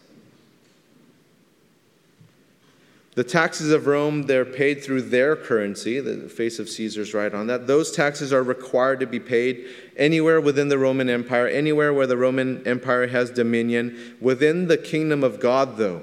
The 3.15 3.23
taxes 3.23 3.71
of 3.71 3.87
Rome, 3.87 4.25
they're 4.25 4.45
paid 4.45 4.83
through 4.83 5.03
their 5.03 5.37
currency, 5.37 6.01
the 6.01 6.29
face 6.29 6.59
of 6.59 6.69
Caesar's 6.69 7.15
right 7.15 7.33
on 7.33 7.47
that. 7.47 7.69
Those 7.69 7.93
taxes 7.93 8.33
are 8.33 8.43
required 8.43 8.99
to 9.01 9.07
be 9.07 9.21
paid 9.21 9.67
anywhere 9.97 10.41
within 10.41 10.69
the 10.69 10.79
Roman 10.79 11.09
Empire, 11.09 11.47
anywhere 11.47 11.95
where 11.95 12.09
the 12.09 12.17
Roman 12.17 12.67
Empire 12.67 13.07
has 13.07 13.31
dominion. 13.31 14.17
Within 14.21 14.67
the 14.67 14.77
kingdom 14.77 15.23
of 15.23 15.39
God, 15.39 15.77
though, 15.77 16.03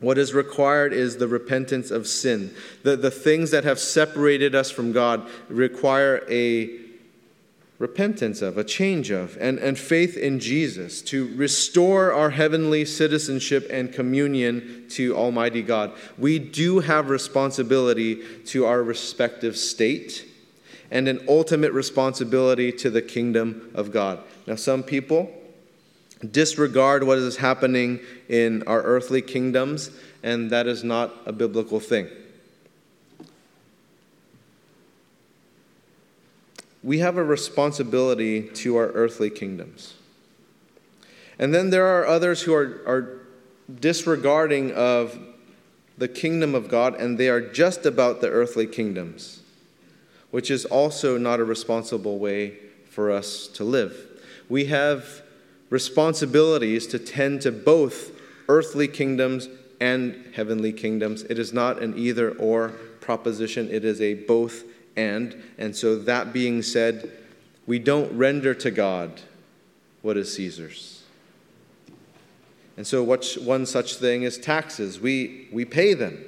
what 0.00 0.18
is 0.18 0.32
required 0.32 0.92
is 0.92 1.16
the 1.16 1.28
repentance 1.28 1.90
of 1.90 2.06
sin. 2.06 2.54
The, 2.82 2.96
the 2.96 3.10
things 3.10 3.50
that 3.50 3.64
have 3.64 3.78
separated 3.78 4.54
us 4.54 4.70
from 4.70 4.92
God 4.92 5.28
require 5.48 6.24
a 6.28 6.80
repentance 7.78 8.42
of, 8.42 8.58
a 8.58 8.64
change 8.64 9.10
of, 9.10 9.36
and, 9.40 9.58
and 9.58 9.78
faith 9.78 10.16
in 10.16 10.38
Jesus 10.38 11.00
to 11.00 11.34
restore 11.34 12.12
our 12.12 12.30
heavenly 12.30 12.84
citizenship 12.84 13.68
and 13.70 13.92
communion 13.92 14.84
to 14.90 15.16
Almighty 15.16 15.62
God. 15.62 15.92
We 16.18 16.38
do 16.38 16.80
have 16.80 17.08
responsibility 17.08 18.22
to 18.46 18.66
our 18.66 18.82
respective 18.82 19.56
state 19.56 20.26
and 20.90 21.08
an 21.08 21.24
ultimate 21.28 21.72
responsibility 21.72 22.72
to 22.72 22.90
the 22.90 23.02
kingdom 23.02 23.70
of 23.74 23.92
God. 23.92 24.18
Now, 24.46 24.56
some 24.56 24.82
people 24.82 25.32
disregard 26.28 27.04
what 27.04 27.18
is 27.18 27.36
happening 27.36 28.00
in 28.28 28.62
our 28.66 28.82
earthly 28.82 29.22
kingdoms, 29.22 29.90
and 30.22 30.50
that 30.50 30.66
is 30.66 30.84
not 30.84 31.12
a 31.26 31.32
biblical 31.32 31.80
thing. 31.80 32.08
we 36.82 36.98
have 37.00 37.16
a 37.16 37.24
responsibility 37.24 38.42
to 38.42 38.76
our 38.76 38.88
earthly 38.88 39.30
kingdoms. 39.30 39.94
And 41.38 41.54
then 41.54 41.70
there 41.70 41.86
are 41.86 42.06
others 42.06 42.42
who 42.42 42.54
are, 42.54 42.82
are 42.86 43.20
disregarding 43.80 44.72
of 44.72 45.18
the 45.98 46.08
kingdom 46.08 46.54
of 46.54 46.68
God 46.68 46.94
and 46.94 47.18
they 47.18 47.28
are 47.28 47.40
just 47.40 47.84
about 47.84 48.20
the 48.20 48.30
earthly 48.30 48.66
kingdoms, 48.66 49.42
which 50.30 50.50
is 50.50 50.64
also 50.64 51.18
not 51.18 51.40
a 51.40 51.44
responsible 51.44 52.18
way 52.18 52.56
for 52.88 53.10
us 53.10 53.46
to 53.48 53.64
live. 53.64 54.06
We 54.48 54.66
have 54.66 55.22
responsibilities 55.70 56.86
to 56.88 56.98
tend 56.98 57.40
to 57.42 57.52
both 57.52 58.12
earthly 58.48 58.88
kingdoms 58.88 59.48
and 59.80 60.32
heavenly 60.34 60.72
kingdoms. 60.72 61.22
It 61.22 61.38
is 61.38 61.52
not 61.52 61.80
an 61.80 61.96
either 61.96 62.32
or 62.32 62.70
proposition, 63.00 63.70
it 63.70 63.84
is 63.84 64.00
a 64.00 64.14
both 64.14 64.64
and. 64.96 65.42
And 65.56 65.74
so, 65.74 65.96
that 65.96 66.32
being 66.32 66.62
said, 66.62 67.10
we 67.66 67.78
don't 67.78 68.12
render 68.16 68.54
to 68.54 68.70
God 68.70 69.20
what 70.02 70.16
is 70.16 70.34
Caesar's. 70.34 71.02
And 72.76 72.86
so, 72.86 73.02
one 73.04 73.66
such 73.66 73.94
thing 73.96 74.22
is 74.22 74.38
taxes. 74.38 75.00
We, 75.00 75.48
we 75.52 75.64
pay 75.64 75.94
them. 75.94 76.24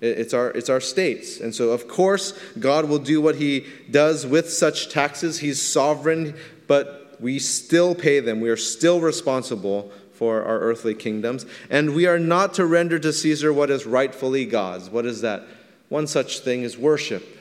It's 0.00 0.34
our, 0.34 0.50
it's 0.50 0.68
our 0.68 0.80
states. 0.80 1.38
And 1.38 1.54
so, 1.54 1.70
of 1.70 1.86
course, 1.86 2.32
God 2.58 2.86
will 2.86 2.98
do 2.98 3.20
what 3.20 3.36
he 3.36 3.66
does 3.90 4.26
with 4.26 4.50
such 4.50 4.88
taxes. 4.88 5.38
He's 5.38 5.62
sovereign, 5.62 6.36
but 6.66 7.01
we 7.22 7.38
still 7.38 7.94
pay 7.94 8.20
them. 8.20 8.40
We 8.40 8.50
are 8.50 8.56
still 8.56 9.00
responsible 9.00 9.90
for 10.12 10.42
our 10.42 10.58
earthly 10.58 10.94
kingdoms. 10.94 11.46
And 11.70 11.94
we 11.94 12.06
are 12.06 12.18
not 12.18 12.54
to 12.54 12.66
render 12.66 12.98
to 12.98 13.12
Caesar 13.12 13.52
what 13.52 13.70
is 13.70 13.86
rightfully 13.86 14.44
God's. 14.44 14.90
What 14.90 15.06
is 15.06 15.20
that? 15.22 15.44
One 15.88 16.06
such 16.06 16.40
thing 16.40 16.62
is 16.62 16.76
worship. 16.76 17.38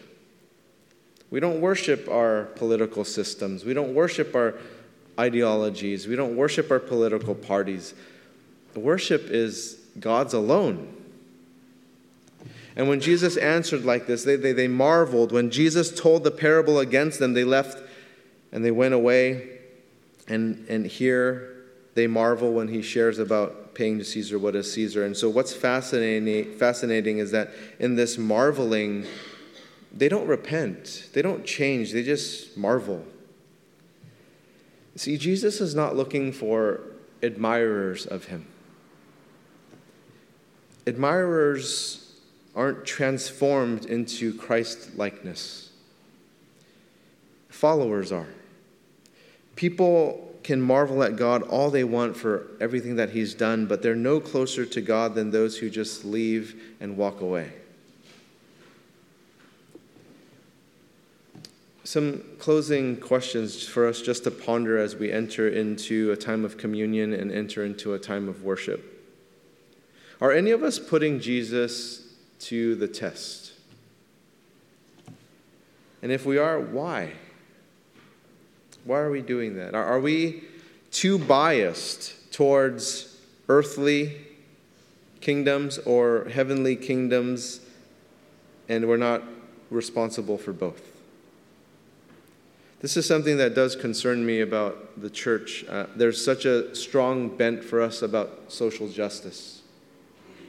We 1.32 1.40
don't 1.40 1.62
worship 1.62 2.08
our 2.10 2.46
political 2.56 3.04
systems. 3.04 3.66
We 3.66 3.74
don't 3.74 3.94
worship 3.94 4.36
our 4.36 4.56
ideologies. 5.20 6.08
We 6.08 6.16
don't 6.16 6.36
worship 6.36 6.70
our 6.70 6.80
political 6.80 7.36
parties. 7.36 7.94
Worship 8.76 9.24
is 9.30 9.80
God's 10.00 10.34
alone. 10.34 10.96
And 12.76 12.88
when 12.88 13.00
Jesus 13.00 13.36
answered 13.38 13.84
like 13.84 14.08
this, 14.08 14.24
they, 14.24 14.36
they, 14.36 14.54
they 14.54 14.68
marveled. 14.68 15.32
When 15.32 15.50
Jesus 15.50 15.98
told 15.98 16.24
the 16.24 16.32
parable 16.32 16.80
against 16.80 17.20
them, 17.20 17.34
they 17.34 17.44
left 17.44 17.82
and 18.52 18.64
they 18.64 18.72
went 18.72 18.94
away. 18.94 19.60
And, 20.32 20.66
and 20.70 20.88
here 20.88 21.58
they 21.94 22.08
marvel 22.08 22.54
when 22.54 22.70
he 22.70 22.82
shares 22.82 23.20
about 23.20 23.76
paying 23.76 23.98
to 23.98 24.06
Caesar 24.06 24.40
what 24.40 24.56
is 24.56 24.72
Caesar. 24.72 25.04
And 25.04 25.16
so, 25.16 25.30
what's 25.30 25.52
fascinating, 25.52 26.58
fascinating 26.58 27.18
is 27.18 27.32
that 27.32 27.52
in 27.80 27.96
this 27.96 28.18
marveling, 28.18 29.06
they 29.92 30.08
don't 30.08 30.26
repent, 30.28 31.10
they 31.12 31.22
don't 31.22 31.46
change, 31.46 31.92
they 31.92 32.02
just 32.02 32.58
marvel. 32.58 33.06
See, 34.96 35.18
Jesus 35.18 35.60
is 35.60 35.76
not 35.76 35.98
looking 35.98 36.32
for 36.32 36.80
admirers 37.22 38.06
of 38.06 38.26
him. 38.26 38.48
Admirers 40.88 42.16
aren't 42.56 42.86
transformed 42.86 43.86
into 43.86 44.34
Christ 44.34 44.96
likeness, 44.96 45.72
followers 47.50 48.14
are. 48.14 48.28
People 49.56 50.28
can 50.44 50.62
marvel 50.62 51.04
at 51.04 51.16
God 51.16 51.44
all 51.44 51.70
they 51.70 51.84
want 51.84 52.18
for 52.18 52.48
everything 52.60 52.96
that 52.96 53.12
He's 53.12 53.34
done, 53.34 53.66
but 53.68 53.82
they're 53.82 53.96
no 53.96 54.20
closer 54.20 54.66
to 54.66 54.82
God 54.82 55.16
than 55.16 55.32
those 55.32 55.58
who 55.58 55.70
just 55.70 56.04
leave 56.04 56.76
and 56.80 56.98
walk 56.98 57.22
away. 57.22 57.54
Some 61.84 62.24
closing 62.40 62.96
questions 62.98 63.68
for 63.68 63.88
us 63.88 64.02
just 64.02 64.24
to 64.24 64.32
ponder 64.32 64.78
as 64.78 64.96
we 64.96 65.12
enter 65.12 65.50
into 65.50 66.12
a 66.12 66.16
time 66.16 66.46
of 66.46 66.58
communion 66.58 67.12
and 67.14 67.32
enter 67.32 67.66
into 67.66 67.94
a 67.94 68.00
time 68.00 68.30
of 68.30 68.44
worship. 68.44 68.88
Are 70.22 70.32
any 70.32 70.52
of 70.52 70.64
us 70.64 70.80
putting 70.80 71.20
Jesus 71.20 72.14
to 72.42 72.76
the 72.76 72.88
test? 72.88 73.54
And 76.02 76.12
if 76.12 76.26
we 76.26 76.38
are, 76.38 76.60
why? 76.60 77.14
Why 78.84 79.00
are 79.00 79.12
we 79.12 79.22
doing 79.22 79.56
that? 79.58 79.76
Are 79.76 80.00
we 80.00 80.44
too 80.92 81.18
biased 81.18 82.32
towards 82.32 83.18
earthly 83.48 84.18
kingdoms 85.20 85.78
or 85.80 86.28
heavenly 86.30 86.76
kingdoms, 86.76 87.62
and 88.68 88.88
we're 88.88 88.98
not 88.98 89.24
responsible 89.70 90.38
for 90.38 90.52
both? 90.54 90.82
This 92.80 92.98
is 92.98 93.06
something 93.06 93.38
that 93.38 93.54
does 93.54 93.76
concern 93.76 94.26
me 94.26 94.42
about 94.42 95.00
the 95.00 95.10
church. 95.10 95.64
Uh, 95.70 95.86
there's 95.96 96.24
such 96.24 96.46
a 96.46 96.76
strong 96.76 97.30
bent 97.30 97.64
for 97.64 97.80
us 97.80 98.02
about 98.02 98.52
social 98.52 98.90
justice. 98.90 99.62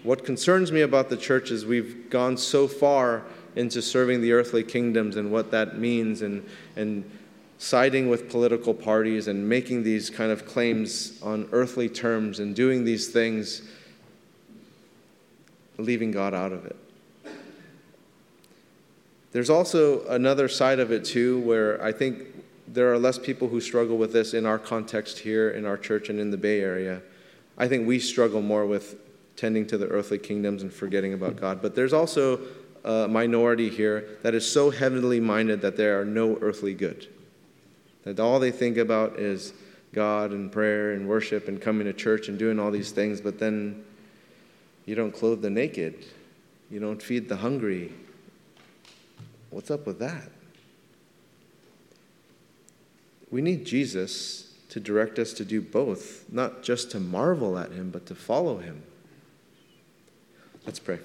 What 0.02 0.24
concerns 0.24 0.72
me 0.72 0.80
about 0.80 1.10
the 1.10 1.16
church 1.18 1.50
is 1.50 1.66
we've 1.66 2.08
gone 2.08 2.38
so 2.38 2.66
far 2.66 3.22
into 3.54 3.82
serving 3.82 4.22
the 4.22 4.32
earthly 4.32 4.64
kingdoms 4.64 5.16
and 5.16 5.30
what 5.30 5.50
that 5.50 5.78
means 5.78 6.22
and, 6.22 6.44
and 6.74 7.04
siding 7.62 8.08
with 8.08 8.28
political 8.28 8.74
parties 8.74 9.28
and 9.28 9.48
making 9.48 9.84
these 9.84 10.10
kind 10.10 10.32
of 10.32 10.44
claims 10.44 11.22
on 11.22 11.48
earthly 11.52 11.88
terms 11.88 12.40
and 12.40 12.56
doing 12.56 12.84
these 12.84 13.06
things, 13.06 13.62
leaving 15.78 16.10
God 16.10 16.34
out 16.34 16.50
of 16.50 16.66
it. 16.66 16.74
There's 19.30 19.48
also 19.48 20.04
another 20.08 20.48
side 20.48 20.80
of 20.80 20.90
it, 20.90 21.04
too, 21.04 21.38
where 21.42 21.80
I 21.80 21.92
think 21.92 22.24
there 22.66 22.92
are 22.92 22.98
less 22.98 23.16
people 23.16 23.46
who 23.46 23.60
struggle 23.60 23.96
with 23.96 24.12
this 24.12 24.34
in 24.34 24.44
our 24.44 24.58
context 24.58 25.20
here 25.20 25.50
in 25.50 25.64
our 25.64 25.78
church 25.78 26.08
and 26.08 26.18
in 26.18 26.32
the 26.32 26.36
Bay 26.36 26.60
Area. 26.60 27.00
I 27.56 27.68
think 27.68 27.86
we 27.86 28.00
struggle 28.00 28.42
more 28.42 28.66
with 28.66 28.96
tending 29.36 29.68
to 29.68 29.78
the 29.78 29.86
earthly 29.86 30.18
kingdoms 30.18 30.62
and 30.62 30.72
forgetting 30.72 31.14
about 31.14 31.36
God. 31.36 31.62
But 31.62 31.76
there's 31.76 31.92
also 31.92 32.40
a 32.84 33.06
minority 33.06 33.70
here 33.70 34.18
that 34.22 34.34
is 34.34 34.50
so 34.50 34.70
heavenly 34.70 35.20
minded 35.20 35.60
that 35.60 35.76
there 35.76 36.00
are 36.00 36.04
no 36.04 36.36
earthly 36.40 36.74
good. 36.74 37.06
That 38.04 38.20
all 38.20 38.40
they 38.40 38.50
think 38.50 38.76
about 38.76 39.18
is 39.18 39.52
God 39.92 40.32
and 40.32 40.50
prayer 40.50 40.92
and 40.92 41.08
worship 41.08 41.48
and 41.48 41.60
coming 41.60 41.86
to 41.86 41.92
church 41.92 42.28
and 42.28 42.38
doing 42.38 42.58
all 42.58 42.70
these 42.70 42.90
things, 42.90 43.20
but 43.20 43.38
then 43.38 43.84
you 44.86 44.94
don't 44.94 45.12
clothe 45.12 45.42
the 45.42 45.50
naked, 45.50 46.04
you 46.70 46.80
don't 46.80 47.02
feed 47.02 47.28
the 47.28 47.36
hungry, 47.36 47.92
What's 49.52 49.70
up 49.70 49.86
with 49.86 49.98
that? 49.98 50.30
We 53.30 53.42
need 53.42 53.66
Jesus 53.66 54.54
to 54.70 54.80
direct 54.80 55.18
us 55.18 55.34
to 55.34 55.44
do 55.44 55.60
both, 55.60 56.24
not 56.32 56.62
just 56.62 56.90
to 56.92 57.00
marvel 57.00 57.58
at 57.58 57.70
him, 57.70 57.90
but 57.90 58.06
to 58.06 58.14
follow 58.14 58.58
him. 58.58 58.82
Let's 60.64 60.78
pray. 60.78 61.00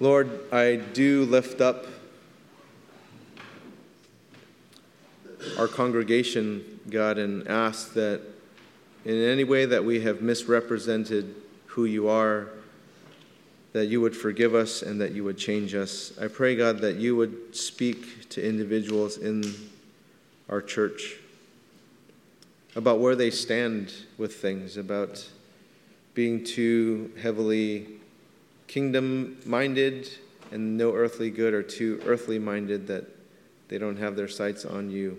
Lord, 0.00 0.40
I 0.52 0.74
do 0.76 1.24
lift 1.24 1.60
up 1.60 1.86
our 5.58 5.68
congregation, 5.68 6.80
God, 6.90 7.18
and 7.18 7.46
ask 7.48 7.94
that 7.94 8.20
in 9.04 9.14
any 9.14 9.44
way 9.44 9.66
that 9.66 9.84
we 9.84 10.00
have 10.00 10.20
misrepresented 10.20 11.34
who 11.66 11.84
you 11.84 12.08
are, 12.08 12.48
that 13.72 13.86
you 13.86 14.00
would 14.00 14.16
forgive 14.16 14.54
us 14.54 14.82
and 14.82 15.00
that 15.00 15.12
you 15.12 15.22
would 15.22 15.36
change 15.36 15.74
us. 15.74 16.12
I 16.20 16.28
pray, 16.28 16.56
God, 16.56 16.78
that 16.80 16.96
you 16.96 17.14
would 17.16 17.54
speak 17.54 18.28
to 18.30 18.46
individuals 18.46 19.18
in 19.18 19.44
our 20.48 20.62
church 20.62 21.16
about 22.74 23.00
where 23.00 23.14
they 23.14 23.30
stand 23.30 23.92
with 24.18 24.36
things, 24.36 24.76
about 24.76 25.28
being 26.14 26.42
too 26.42 27.12
heavily 27.20 27.86
kingdom 28.66 29.36
minded 29.44 30.08
and 30.50 30.76
no 30.78 30.94
earthly 30.94 31.30
good, 31.30 31.52
or 31.52 31.62
too 31.62 32.00
earthly 32.06 32.38
minded 32.38 32.86
that 32.86 33.04
they 33.68 33.78
don't 33.78 33.96
have 33.96 34.16
their 34.16 34.28
sights 34.28 34.64
on 34.64 34.90
you. 34.90 35.18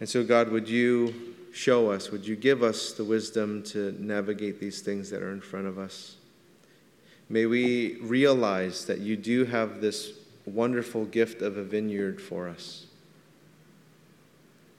And 0.00 0.08
so, 0.08 0.24
God, 0.24 0.48
would 0.48 0.68
you 0.68 1.34
show 1.52 1.90
us, 1.90 2.10
would 2.10 2.26
you 2.26 2.34
give 2.34 2.62
us 2.62 2.92
the 2.92 3.04
wisdom 3.04 3.62
to 3.64 3.94
navigate 3.98 4.58
these 4.58 4.80
things 4.80 5.10
that 5.10 5.22
are 5.22 5.30
in 5.30 5.42
front 5.42 5.66
of 5.66 5.78
us? 5.78 6.16
May 7.28 7.46
we 7.46 7.96
realize 8.00 8.86
that 8.86 9.00
you 9.00 9.16
do 9.16 9.44
have 9.44 9.80
this 9.80 10.12
wonderful 10.46 11.04
gift 11.04 11.42
of 11.42 11.58
a 11.58 11.62
vineyard 11.62 12.20
for 12.20 12.48
us. 12.48 12.86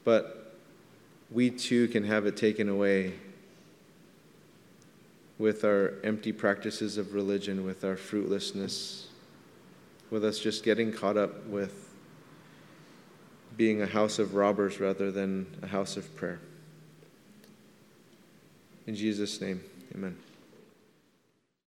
But 0.04 0.56
we 1.30 1.52
too 1.52 1.88
can 1.88 2.04
have 2.04 2.26
it 2.26 2.36
taken 2.36 2.68
away 2.68 3.14
with 5.38 5.64
our 5.64 5.94
empty 6.04 6.32
practices 6.32 6.98
of 6.98 7.14
religion, 7.14 7.64
with 7.64 7.84
our 7.84 7.96
fruitlessness, 7.96 9.08
with 10.10 10.26
us 10.26 10.40
just 10.40 10.64
getting 10.64 10.92
caught 10.92 11.18
up 11.18 11.46
with 11.48 11.91
being 13.58 13.82
a 13.82 13.88
house 13.88 14.20
of 14.20 14.36
robbers 14.36 14.80
rather 14.80 15.12
than 15.12 15.46
a 15.62 15.68
house 15.68 15.98
of 15.98 16.16
prayer. 16.16 16.40
In 18.88 18.96
Jesus' 18.96 19.40
name, 19.42 19.62
amen. 19.94 20.18